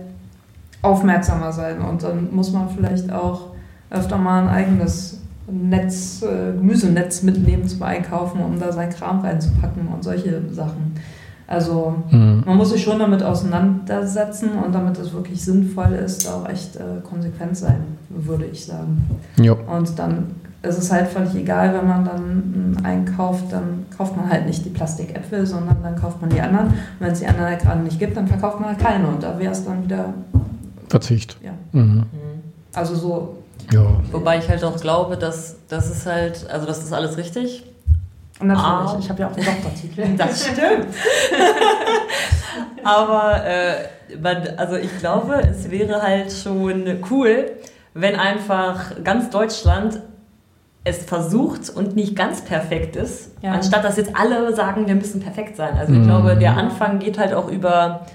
aufmerksamer 0.83 1.53
sein 1.53 1.81
und 1.81 2.03
dann 2.03 2.35
muss 2.35 2.53
man 2.53 2.69
vielleicht 2.69 3.11
auch 3.11 3.49
öfter 3.91 4.19
mal 4.19 4.43
ein 4.43 4.49
eigenes 4.49 5.21
Netz, 5.49 6.23
äh, 6.23 6.53
Gemüsenetz 6.53 7.23
mitnehmen 7.23 7.67
zum 7.69 7.83
Einkaufen, 7.83 8.41
um 8.41 8.59
da 8.59 8.73
seinen 8.73 8.93
Kram 8.93 9.21
reinzupacken 9.21 9.89
und 9.89 10.03
solche 10.03 10.43
Sachen. 10.53 10.95
Also 11.49 11.95
Mhm. 12.11 12.43
man 12.45 12.57
muss 12.57 12.71
sich 12.71 12.83
schon 12.83 12.99
damit 12.99 13.23
auseinandersetzen 13.23 14.51
und 14.65 14.75
damit 14.75 14.99
es 14.99 15.13
wirklich 15.13 15.45
sinnvoll 15.45 15.93
ist, 15.93 16.29
auch 16.29 16.49
echt 16.49 16.77
äh, 16.77 17.01
konsequent 17.09 17.57
sein, 17.57 17.83
würde 18.09 18.47
ich 18.47 18.65
sagen. 18.67 19.07
Ja. 19.41 19.53
Und 19.53 19.99
dann 19.99 20.33
ist 20.63 20.79
es 20.79 20.91
halt 20.91 21.07
völlig 21.09 21.35
egal, 21.37 21.73
wenn 21.75 21.87
man 21.87 22.05
dann 22.05 22.75
mm, 22.81 22.85
einkauft, 22.85 23.45
dann 23.53 23.87
kauft 23.97 24.17
man 24.17 24.29
halt 24.29 24.47
nicht 24.47 24.65
die 24.65 24.71
Plastikäpfel, 24.71 25.47
sondern 25.47 25.77
dann 25.83 25.95
kauft 25.95 26.21
man 26.21 26.31
die 26.31 26.41
anderen. 26.41 26.67
Und 26.69 26.75
wenn 26.99 27.13
es 27.13 27.21
die 27.21 27.27
anderen 27.27 27.47
halt 27.51 27.61
gerade 27.63 27.81
nicht 27.81 27.99
gibt, 28.01 28.17
dann 28.17 28.27
verkauft 28.27 28.59
man 28.59 28.71
halt 28.71 28.79
keine. 28.81 29.07
Und 29.07 29.23
da 29.23 29.39
wäre 29.39 29.53
es 29.53 29.65
dann 29.65 29.85
wieder, 29.85 30.13
Verzicht. 30.89 31.37
ja, 31.45 31.53
Mhm. 31.73 32.05
also 32.75 32.95
so. 32.97 33.37
Ja. 33.73 33.83
wobei 34.13 34.39
ich 34.39 34.49
halt 34.49 34.63
auch 34.65 34.77
glaube, 34.81 35.17
dass 35.17 35.57
das 35.69 35.91
ist 35.91 36.07
halt, 36.07 36.47
also 36.53 36.67
das 36.67 36.85
ist 36.85 36.93
alles 36.93 37.17
richtig. 37.17 37.65
Und 38.39 38.49
natürlich, 38.49 38.67
Ah. 38.93 38.97
ich 39.01 39.09
habe 39.09 39.21
ja 39.23 39.29
auch 39.29 39.33
den 39.33 39.45
Doktortitel. 39.45 40.03
Das 40.17 40.43
stimmt. 40.47 40.87
Aber 42.85 43.45
äh, 43.45 44.17
man, 44.21 44.37
also 44.57 44.77
ich 44.77 44.97
glaube, 44.99 45.37
es 45.43 45.71
wäre 45.71 46.03
halt 46.03 46.33
schon 46.33 46.85
cool, 47.11 47.51
wenn 47.95 48.15
einfach 48.17 49.03
ganz 49.03 49.31
Deutschland 49.31 50.01
es 50.85 50.99
versucht 51.05 51.69
und 51.71 51.97
nicht 51.97 52.15
ganz 52.15 52.43
perfekt 52.43 52.95
ist, 52.95 53.33
Ja. 53.43 53.53
anstatt 53.53 53.83
dass 53.83 53.97
jetzt 53.97 54.15
alle 54.15 54.55
sagen, 54.55 54.87
wir 54.87 54.95
müssen 54.95 55.21
perfekt 55.21 55.57
sein. 55.57 55.77
Also 55.77 55.93
ich 55.93 55.99
Mhm. 55.99 56.05
glaube, 56.07 56.37
der 56.37 56.57
Anfang 56.57 57.01
geht 57.01 57.19
halt 57.19 57.35
auch 57.35 57.49
über, 57.49 58.07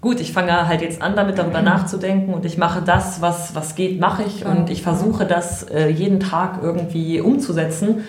gut, 0.00 0.20
ich 0.20 0.32
fange 0.32 0.68
halt 0.68 0.82
jetzt 0.82 1.02
an, 1.02 1.16
damit 1.16 1.38
darüber 1.38 1.62
nachzudenken 1.62 2.32
und 2.32 2.44
ich 2.44 2.58
mache 2.58 2.82
das, 2.82 3.20
was, 3.20 3.56
was 3.56 3.74
geht, 3.74 3.98
mache 4.00 4.22
ich 4.22 4.44
und 4.46 4.70
ich 4.70 4.82
versuche 4.84 5.24
das 5.26 5.64
äh, 5.64 5.88
jeden 5.88 6.20
Tag 6.20 6.60
irgendwie 6.62 7.20
umzusetzen. 7.20 8.04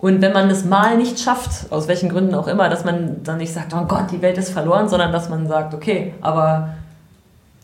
Und 0.00 0.22
wenn 0.22 0.32
man 0.32 0.48
es 0.48 0.64
mal 0.64 0.96
nicht 0.96 1.20
schafft, 1.20 1.70
aus 1.70 1.86
welchen 1.86 2.08
Gründen 2.08 2.34
auch 2.34 2.46
immer, 2.46 2.70
dass 2.70 2.84
man 2.84 3.22
dann 3.22 3.36
nicht 3.36 3.52
sagt, 3.52 3.74
oh 3.74 3.84
Gott, 3.84 4.10
die 4.10 4.22
Welt 4.22 4.38
ist 4.38 4.50
verloren, 4.50 4.88
sondern 4.88 5.12
dass 5.12 5.28
man 5.28 5.46
sagt, 5.46 5.74
okay, 5.74 6.14
aber 6.22 6.70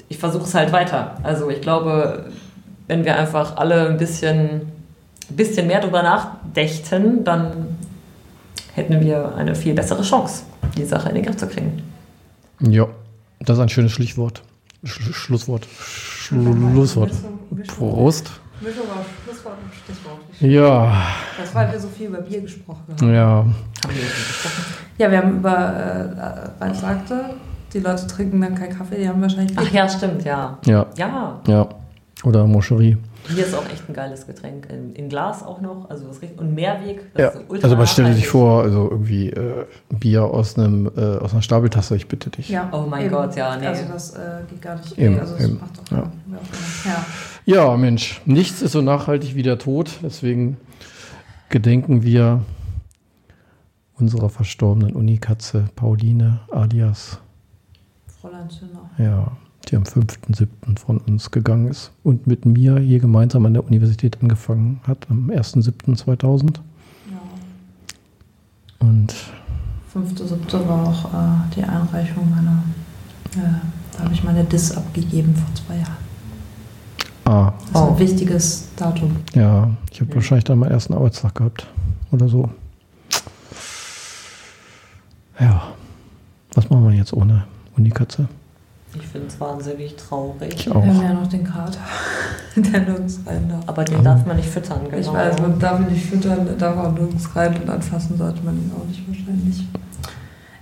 ich 0.09 0.19
versuche 0.19 0.45
es 0.45 0.55
halt 0.55 0.71
weiter. 0.71 1.17
Also 1.23 1.49
ich 1.49 1.63
glaube, 1.63 2.27
wenn 2.89 3.05
wir 3.07 3.17
einfach 3.17 3.57
alle 3.57 3.89
ein 3.89 3.97
bisschen, 3.97 4.73
ein 5.31 5.37
bisschen 5.37 5.67
mehr 5.67 5.81
drüber 5.81 6.03
nachdächten, 6.03 7.25
dann 7.25 7.79
hätten 8.75 9.01
wir 9.01 9.35
eine 9.35 9.55
viel 9.55 9.73
bessere 9.73 10.03
Chance, 10.03 10.43
die 10.77 10.85
Sache 10.85 11.09
in 11.09 11.15
den 11.15 11.25
Griff 11.25 11.39
zu 11.39 11.47
kriegen. 11.47 11.83
Ja. 12.61 12.87
Das 13.41 13.59
ist 13.59 13.63
ein 13.63 13.69
schönes 13.69 13.93
Schlichtwort. 13.93 14.43
Sch 14.85 15.15
Schlusswort. 15.15 15.67
Schlusswort. 15.67 17.13
Prost. 17.67 18.31
Mischung 18.61 18.85
aus 18.91 19.05
Schlusswort 19.25 19.57
und 19.63 19.75
Stichwort. 19.75 20.19
Ja. 20.41 20.93
Das 21.39 21.55
war, 21.55 21.65
weil 21.67 21.73
wir 21.73 21.81
so 21.81 21.89
viel 21.89 22.07
über 22.09 22.21
Bier 22.23 22.41
gesprochen 22.41 22.83
haben. 23.01 23.15
Ja. 23.15 23.45
Ja, 24.99 25.11
wir 25.11 25.19
haben 25.19 25.37
über, 25.37 25.51
äh, 25.51 26.63
Ralf 26.65 26.79
sagte, 26.81 27.25
die 27.73 27.81
Leute 27.81 28.07
trinken 28.07 28.41
dann 28.41 28.55
keinen 28.55 28.77
Kaffee, 28.77 28.97
die 28.97 29.09
haben 29.09 29.21
wahrscheinlich 29.21 29.57
Ach 29.59 29.71
ja, 29.71 29.89
stimmt, 29.89 30.25
ja. 30.25 30.59
Ja. 30.65 30.87
Ja, 30.97 31.41
Ja. 31.47 31.69
Oder 32.25 32.47
Moscherie. 32.47 32.97
hier 33.29 33.45
ist 33.45 33.55
auch 33.55 33.67
echt 33.71 33.87
ein 33.89 33.93
geiles 33.93 34.27
Getränk. 34.27 34.69
In, 34.71 34.95
in 34.95 35.09
Glas 35.11 35.43
auch 35.45 35.61
noch. 35.61 35.91
Also 35.91 36.09
das 36.09 36.23
riecht, 36.23 36.39
und 36.41 36.55
Mehrweg. 36.55 37.03
Das 37.13 37.21
Ja. 37.23 37.29
ist 37.29 37.35
so 37.35 37.41
ultra 37.49 37.65
Also, 37.67 37.77
aber 37.77 37.87
stell 37.87 38.05
dir 38.07 38.11
dich 38.13 38.25
nachhaltig. 38.25 38.31
vor, 38.33 38.63
also 38.63 38.91
irgendwie 38.91 39.31
äh, 39.31 39.67
Bier 39.91 40.25
aus 40.25 40.59
einem 40.59 40.91
äh, 40.97 41.19
aus 41.19 41.33
einer 41.35 41.43
Stapeltasse, 41.43 41.95
ich 41.95 42.09
bitte 42.09 42.31
dich. 42.31 42.49
Ja, 42.49 42.69
Oh 42.73 42.87
mein 42.89 43.11
Gott, 43.11 43.37
ja, 43.37 43.55
nee. 43.59 43.67
Also 43.67 43.83
das 43.93 44.15
äh, 44.15 44.19
geht 44.49 44.63
gar 44.63 44.77
nicht. 44.77 44.97
Eben, 44.99 45.21
also 45.21 45.35
das 45.35 45.45
eben, 45.45 45.61
macht 45.61 45.79
doch 45.79 45.97
ja. 45.97 46.11
ja. 46.87 47.05
Ja, 47.49 47.77
Mensch, 47.77 48.21
nichts 48.25 48.61
ist 48.61 48.73
so 48.73 48.83
nachhaltig 48.83 49.37
wie 49.37 49.45
der 49.45 49.57
Tod. 49.57 50.01
Deswegen 50.03 50.57
gedenken 51.49 52.03
wir 52.03 52.43
unserer 53.95 54.31
verstorbenen 54.31 54.97
Unikatze 54.97 55.69
Pauline 55.77 56.41
alias, 56.51 57.21
Fräulein 58.21 58.51
Zimmer. 58.51 58.91
ja, 58.99 59.31
die 59.69 59.77
am 59.77 59.85
5.7. 59.85 60.77
von 60.77 60.99
uns 60.99 61.31
gegangen 61.31 61.69
ist 61.69 61.93
und 62.03 62.27
mit 62.27 62.45
mir 62.47 62.81
hier 62.81 62.99
gemeinsam 62.99 63.47
an 63.47 63.55
der 63.55 63.65
Universität 63.65 64.21
angefangen 64.21 64.81
hat, 64.85 65.07
am 65.09 65.31
1.7.2000. 65.31 66.57
Ja. 67.09 67.21
Und 68.81 69.15
Fünfte, 69.93 70.27
siebte 70.27 70.69
war 70.69 70.89
auch 70.89 71.15
äh, 71.15 71.55
die 71.55 71.63
Einreichung 71.63 72.29
meiner, 72.29 72.65
äh, 73.37 73.61
da 73.97 74.03
habe 74.03 74.13
ich 74.13 74.25
meine 74.25 74.43
Diss 74.43 74.77
abgegeben 74.77 75.33
vor 75.37 75.55
zwei 75.55 75.77
Jahren. 75.77 76.06
Ah, 77.27 77.53
Das 77.73 77.83
ist 77.83 77.89
ein 77.89 77.99
wichtiges 77.99 78.69
Datum. 78.77 79.17
ja, 79.35 79.69
ich 79.91 80.01
habe 80.01 80.15
wahrscheinlich 80.15 80.45
dann 80.45 80.59
meinen 80.59 80.71
ersten 80.71 80.95
Arbeitstag 80.95 81.35
gehabt 81.35 81.67
oder 82.13 82.29
so. 82.29 82.49
Ja, 85.39 85.63
was 86.55 86.71
machen 86.71 86.89
wir 86.89 86.97
jetzt 86.97 87.13
ohne 87.13 87.45
Unikatze? 87.77 88.29
Ich 88.95 89.07
finde 89.07 89.27
es 89.27 89.39
wahnsinnig 89.39 89.95
traurig. 89.97 90.55
Ich 90.55 90.67
Wir 90.67 90.75
haben 90.75 90.91
auch. 90.99 91.03
ja 91.03 91.13
noch 91.13 91.27
den 91.27 91.45
Kater, 91.45 91.81
der 92.57 92.81
nirgends 92.81 93.21
rein 93.27 93.47
darf. 93.49 93.63
Aber 93.67 93.85
den 93.85 94.03
darf 94.03 94.25
man 94.25 94.37
nicht 94.37 94.49
füttern, 94.49 94.81
genau. 94.85 94.97
Ich 94.97 95.13
weiß, 95.13 95.39
man 95.43 95.59
darf 95.59 95.81
ihn 95.81 95.93
nicht 95.93 96.07
füttern, 96.07 96.47
der 96.47 96.55
darf 96.55 96.79
auch 96.79 96.93
nirgends 96.93 97.37
rein 97.37 97.55
und 97.61 97.69
anfassen 97.69 98.17
sollte 98.17 98.43
man 98.43 98.55
ihn 98.57 98.71
auch 98.75 98.87
nicht 98.87 99.07
wahrscheinlich. 99.07 99.65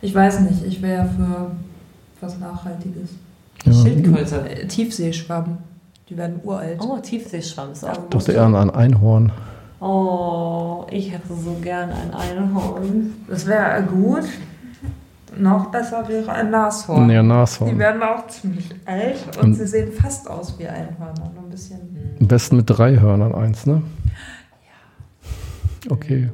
Ich 0.00 0.12
weiß 0.14 0.40
nicht, 0.40 0.64
ich 0.64 0.82
wäre 0.82 1.08
für 1.08 1.50
was 2.20 2.38
Nachhaltiges. 2.40 3.10
Ja, 3.64 3.72
Schildkröte. 3.72 4.66
Tiefseeschwamm, 4.66 5.58
die 6.08 6.16
werden 6.16 6.40
uralt. 6.42 6.80
Oh, 6.80 6.98
Tiefseeschwamm 6.98 7.72
ist 7.72 7.84
auch 7.84 7.88
Ja, 7.88 8.02
ich 8.02 8.08
dachte 8.10 8.32
eher 8.32 8.42
an 8.42 8.54
ein 8.56 8.70
Einhorn. 8.70 9.32
Oh, 9.80 10.86
ich 10.90 11.12
hätte 11.12 11.28
so 11.34 11.56
gern 11.62 11.90
ein 11.90 12.12
Einhorn. 12.14 13.14
Das 13.28 13.46
wäre 13.46 13.82
gut. 13.82 14.24
Noch 15.36 15.66
besser 15.72 16.06
wäre 16.08 16.30
ein 16.30 16.50
Nashorn. 16.50 17.10
Ja, 17.10 17.20
Die 17.22 17.26
Nashorn. 17.28 17.78
werden 17.78 18.02
auch 18.02 18.26
ziemlich 18.28 18.70
alt 18.86 19.16
und 19.38 19.42
Und- 19.42 19.54
sie 19.54 19.66
sehen 19.66 19.92
fast 19.92 20.30
aus 20.30 20.56
wie 20.58 20.68
Einhörner. 20.68 21.32
Nur 21.34 21.44
ein 21.44 21.50
bisschen. 21.50 21.80
Am 22.20 22.28
besten 22.28 22.56
mit 22.56 22.66
drei 22.70 22.98
Hörnern 23.00 23.34
eins, 23.34 23.66
ne? 23.66 23.82
Okay. 25.90 26.30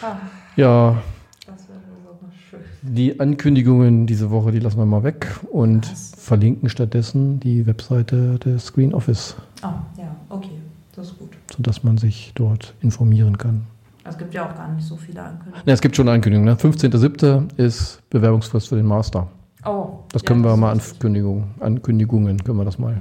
Ah, 0.00 0.16
Ja, 0.56 1.02
das 1.46 1.68
wäre 1.68 1.80
so 2.20 2.26
schön. 2.50 2.60
die 2.82 3.18
Ankündigungen 3.20 4.06
diese 4.06 4.30
Woche, 4.30 4.52
die 4.52 4.60
lassen 4.60 4.78
wir 4.78 4.86
mal 4.86 5.02
weg 5.02 5.26
und 5.50 5.90
Was? 5.90 6.11
Verlinken 6.22 6.68
stattdessen 6.68 7.40
die 7.40 7.66
Webseite 7.66 8.38
des 8.38 8.66
Screen 8.66 8.94
Office, 8.94 9.36
Ah, 9.62 9.74
ja, 9.98 10.14
okay. 10.28 10.50
Das 10.94 11.08
ist 11.08 11.18
gut. 11.18 11.30
sodass 11.56 11.82
man 11.82 11.98
sich 11.98 12.32
dort 12.34 12.74
informieren 12.82 13.38
kann. 13.38 13.62
Es 14.04 14.18
gibt 14.18 14.34
ja 14.34 14.48
auch 14.50 14.54
gar 14.54 14.68
nicht 14.72 14.86
so 14.86 14.96
viele 14.96 15.22
Ankündigungen. 15.22 15.62
Ne, 15.64 15.72
es 15.72 15.80
gibt 15.80 15.96
schon 15.96 16.08
eine 16.08 16.16
Ankündigung. 16.16 16.44
Ne? 16.44 16.54
15.07. 16.54 17.56
ist 17.56 18.02
Bewerbungsfrist 18.10 18.68
für 18.68 18.76
den 18.76 18.86
Master. 18.86 19.28
Oh. 19.64 20.00
Das 20.12 20.22
ja, 20.22 20.26
können 20.26 20.42
wir 20.44 20.56
mal. 20.56 20.72
Ankündigung, 20.72 21.44
Ankündigungen 21.60 22.42
können 22.42 22.58
wir 22.58 22.64
das 22.64 22.78
mal. 22.78 22.94
Mhm. 22.94 23.00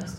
Das. 0.00 0.16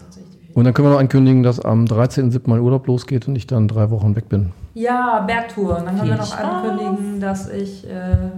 Und 0.54 0.64
dann 0.66 0.74
können 0.74 0.88
wir 0.90 0.92
noch 0.94 1.00
ankündigen, 1.00 1.44
dass 1.44 1.60
am 1.60 1.86
13.07. 1.86 2.42
mein 2.46 2.60
Urlaub 2.60 2.88
losgeht 2.88 3.28
und 3.28 3.36
ich 3.36 3.48
dann 3.48 3.68
drei 3.68 3.90
Wochen 3.90 4.16
weg 4.16 4.28
bin. 4.30 4.52
Ja, 4.74 5.22
Bergtour. 5.26 5.78
Und 5.80 5.86
dann 5.86 5.98
können 5.98 6.10
wir 6.10 6.18
Viel 6.18 6.18
noch 6.18 6.38
ankündigen, 6.38 7.20
dass 7.22 7.50
ich 7.50 7.88
äh, 7.90 8.30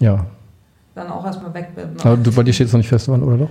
Ja. 0.00 0.26
Dann 0.94 1.08
auch 1.10 1.24
erstmal 1.24 1.52
weg 1.54 1.74
bin. 1.74 1.88
Aber 2.04 2.16
du, 2.16 2.32
bei 2.32 2.42
dir 2.42 2.52
steht 2.52 2.66
es 2.68 2.72
noch 2.72 2.78
nicht 2.78 2.88
fest, 2.88 3.08
wann, 3.08 3.22
oder 3.22 3.36
doch? 3.38 3.50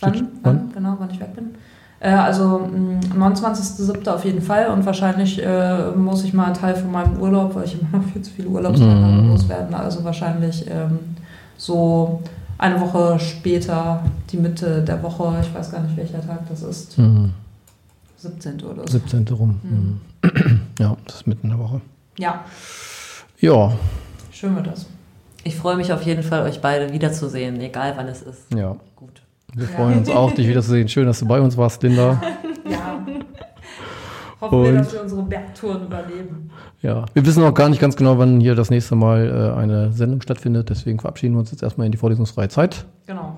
Wann, 0.00 0.14
Steht- 0.14 0.28
wann, 0.42 0.72
genau, 0.72 0.96
wann 0.98 1.10
ich 1.10 1.20
weg 1.20 1.34
bin. 1.34 1.54
Äh, 2.00 2.10
also 2.10 2.58
mh, 2.58 3.00
29.07. 3.16 4.08
auf 4.08 4.24
jeden 4.24 4.42
Fall 4.42 4.66
und 4.68 4.84
wahrscheinlich 4.84 5.42
äh, 5.42 5.90
muss 5.92 6.24
ich 6.24 6.34
mal 6.34 6.46
einen 6.46 6.54
Teil 6.54 6.74
von 6.76 6.90
meinem 6.90 7.18
Urlaub, 7.18 7.54
weil 7.54 7.64
ich 7.64 7.74
immer 7.80 7.98
noch 8.02 8.08
viel 8.12 8.22
zu 8.22 8.30
viele 8.32 8.48
Urlaubstage 8.48 8.90
habe, 8.90 9.12
Mhm. 9.22 9.28
loswerden. 9.30 9.74
Also 9.74 10.04
wahrscheinlich 10.04 10.66
ähm, 10.70 10.98
so 11.56 12.20
eine 12.58 12.80
Woche 12.80 13.18
später, 13.20 14.02
die 14.30 14.36
Mitte 14.36 14.82
der 14.82 15.02
Woche, 15.02 15.34
ich 15.42 15.54
weiß 15.54 15.70
gar 15.70 15.80
nicht 15.80 15.96
welcher 15.96 16.20
Tag 16.26 16.48
das 16.48 16.62
ist, 16.62 16.98
Mhm. 16.98 17.30
17. 18.18 18.62
oder 18.62 18.82
so. 18.86 18.98
17. 18.98 19.26
rum. 19.28 19.60
Mhm. 19.62 19.70
Mhm. 20.22 20.60
Ja, 20.78 20.96
das 21.06 21.16
ist 21.16 21.26
mitten 21.26 21.46
in 21.50 21.56
der 21.56 21.58
Woche. 21.58 21.80
Ja, 22.18 22.40
Ja, 23.40 23.72
schön 24.32 24.54
wird 24.56 24.66
das. 24.66 24.86
Ich 25.44 25.56
freue 25.56 25.76
mich 25.76 25.92
auf 25.92 26.02
jeden 26.02 26.22
Fall, 26.22 26.42
euch 26.42 26.60
beide 26.60 26.92
wiederzusehen, 26.92 27.60
egal 27.60 27.92
wann 27.96 28.08
es 28.08 28.22
ist. 28.22 28.52
ja. 28.54 28.76
Gut. 28.96 29.22
Wir 29.54 29.66
Ja. 29.68 29.76
freuen 29.76 29.98
uns 29.98 30.10
auch, 30.10 30.32
dich 30.32 30.48
wiederzusehen. 30.48 30.88
Schön, 30.88 31.06
dass 31.06 31.20
du 31.20 31.26
bei 31.26 31.40
uns 31.40 31.56
warst, 31.56 31.82
Linda. 31.82 32.20
Ja. 32.68 33.04
Hoffen 34.40 34.62
wir, 34.62 34.68
Und- 34.70 34.74
dass 34.76 34.92
wir 34.92 35.02
unsere 35.02 35.22
Bergtouren 35.22 35.84
überleben. 35.84 36.50
Ja, 36.82 37.04
wir 37.14 37.24
wissen 37.24 37.42
auch 37.44 37.54
gar 37.54 37.68
nicht 37.68 37.80
ganz 37.80 37.94
genau, 37.96 38.18
wann 38.18 38.40
hier 38.40 38.54
das 38.54 38.68
nächste 38.70 38.94
Mal 38.96 39.52
äh, 39.56 39.58
eine 39.58 39.92
Sendung 39.92 40.20
stattfindet. 40.22 40.68
Deswegen 40.70 40.98
verabschieden 40.98 41.34
wir 41.34 41.40
uns 41.40 41.50
jetzt 41.50 41.62
erstmal 41.62 41.86
in 41.86 41.92
die 41.92 41.98
vorlesungsfreie 41.98 42.48
Zeit 42.48 42.84
Genau. 43.06 43.36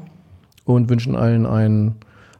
und 0.64 0.88
wünschen 0.88 1.14
allen 1.16 1.44
einen 1.46 1.96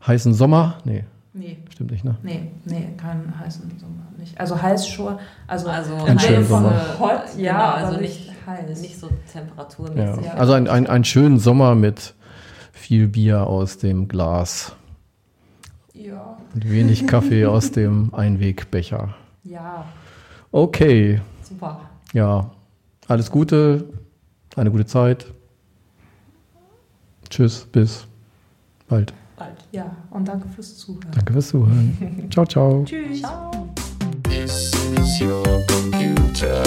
heißen 0.07 0.33
Sommer. 0.35 0.79
Nee, 0.85 1.05
Nee. 1.35 1.59
stimmt 1.71 1.91
nicht, 1.91 2.05
ne? 2.05 2.17
Nee, 2.23 2.51
nee, 2.65 2.89
keinen 2.97 3.33
heißen 3.39 3.71
Sommer 3.79 4.07
nicht. 4.19 4.41
Also 4.41 4.61
heiß 4.61 4.89
schon, 4.89 5.17
also, 5.47 5.69
Also 5.69 5.97
von 5.97 6.45
Sommer. 6.45 6.73
hot, 6.99 7.23
ja, 7.37 7.53
Genau, 7.77 7.87
also 7.89 8.01
nicht, 8.01 8.33
heiß. 8.47 8.81
Nicht 8.81 8.99
so 8.99 9.09
Ja. 9.09 9.15
temperaturmäßig. 9.33 10.31
Also 10.33 10.53
ein, 10.55 10.69
ein, 10.69 10.87
einen 10.87 11.05
schönen 11.05 11.39
Sommer 11.39 11.75
mit 11.75 12.15
viel 12.73 13.09
Bier 13.09 13.47
aus 13.47 13.79
dem 13.79 14.07
Glas 14.09 14.73
ja, 15.95 16.37
und 16.55 16.71
wenig 16.71 17.07
Kaffee 17.07 17.47
aus 17.47 17.73
dem 17.73 18.15
Einwegbecher. 18.15 19.15
ja, 19.45 19.85
Okay, 20.53 21.21
super. 21.43 21.81
ja, 22.13 22.51
alles 23.09 23.31
Gute, 23.31 23.89
eine 24.57 24.71
gute 24.71 24.87
Zeit. 24.87 25.27
Tschüss, 27.29 27.67
bis 27.73 28.07
bald. 28.89 29.13
Bald. 29.37 29.57
Ja, 29.73 29.95
und 30.11 30.27
danke 30.29 30.49
fürs 30.49 30.79
Zuhören. 30.79 31.11
Danke 31.13 31.33
fürs 31.35 31.49
Zuhören. 31.49 32.29
ciao, 32.31 32.47
ciao. 32.47 32.85
Tschüss. 32.85 33.23
This 34.23 34.73
is 34.99 35.21
your 35.21 35.43
computer. 35.67 36.63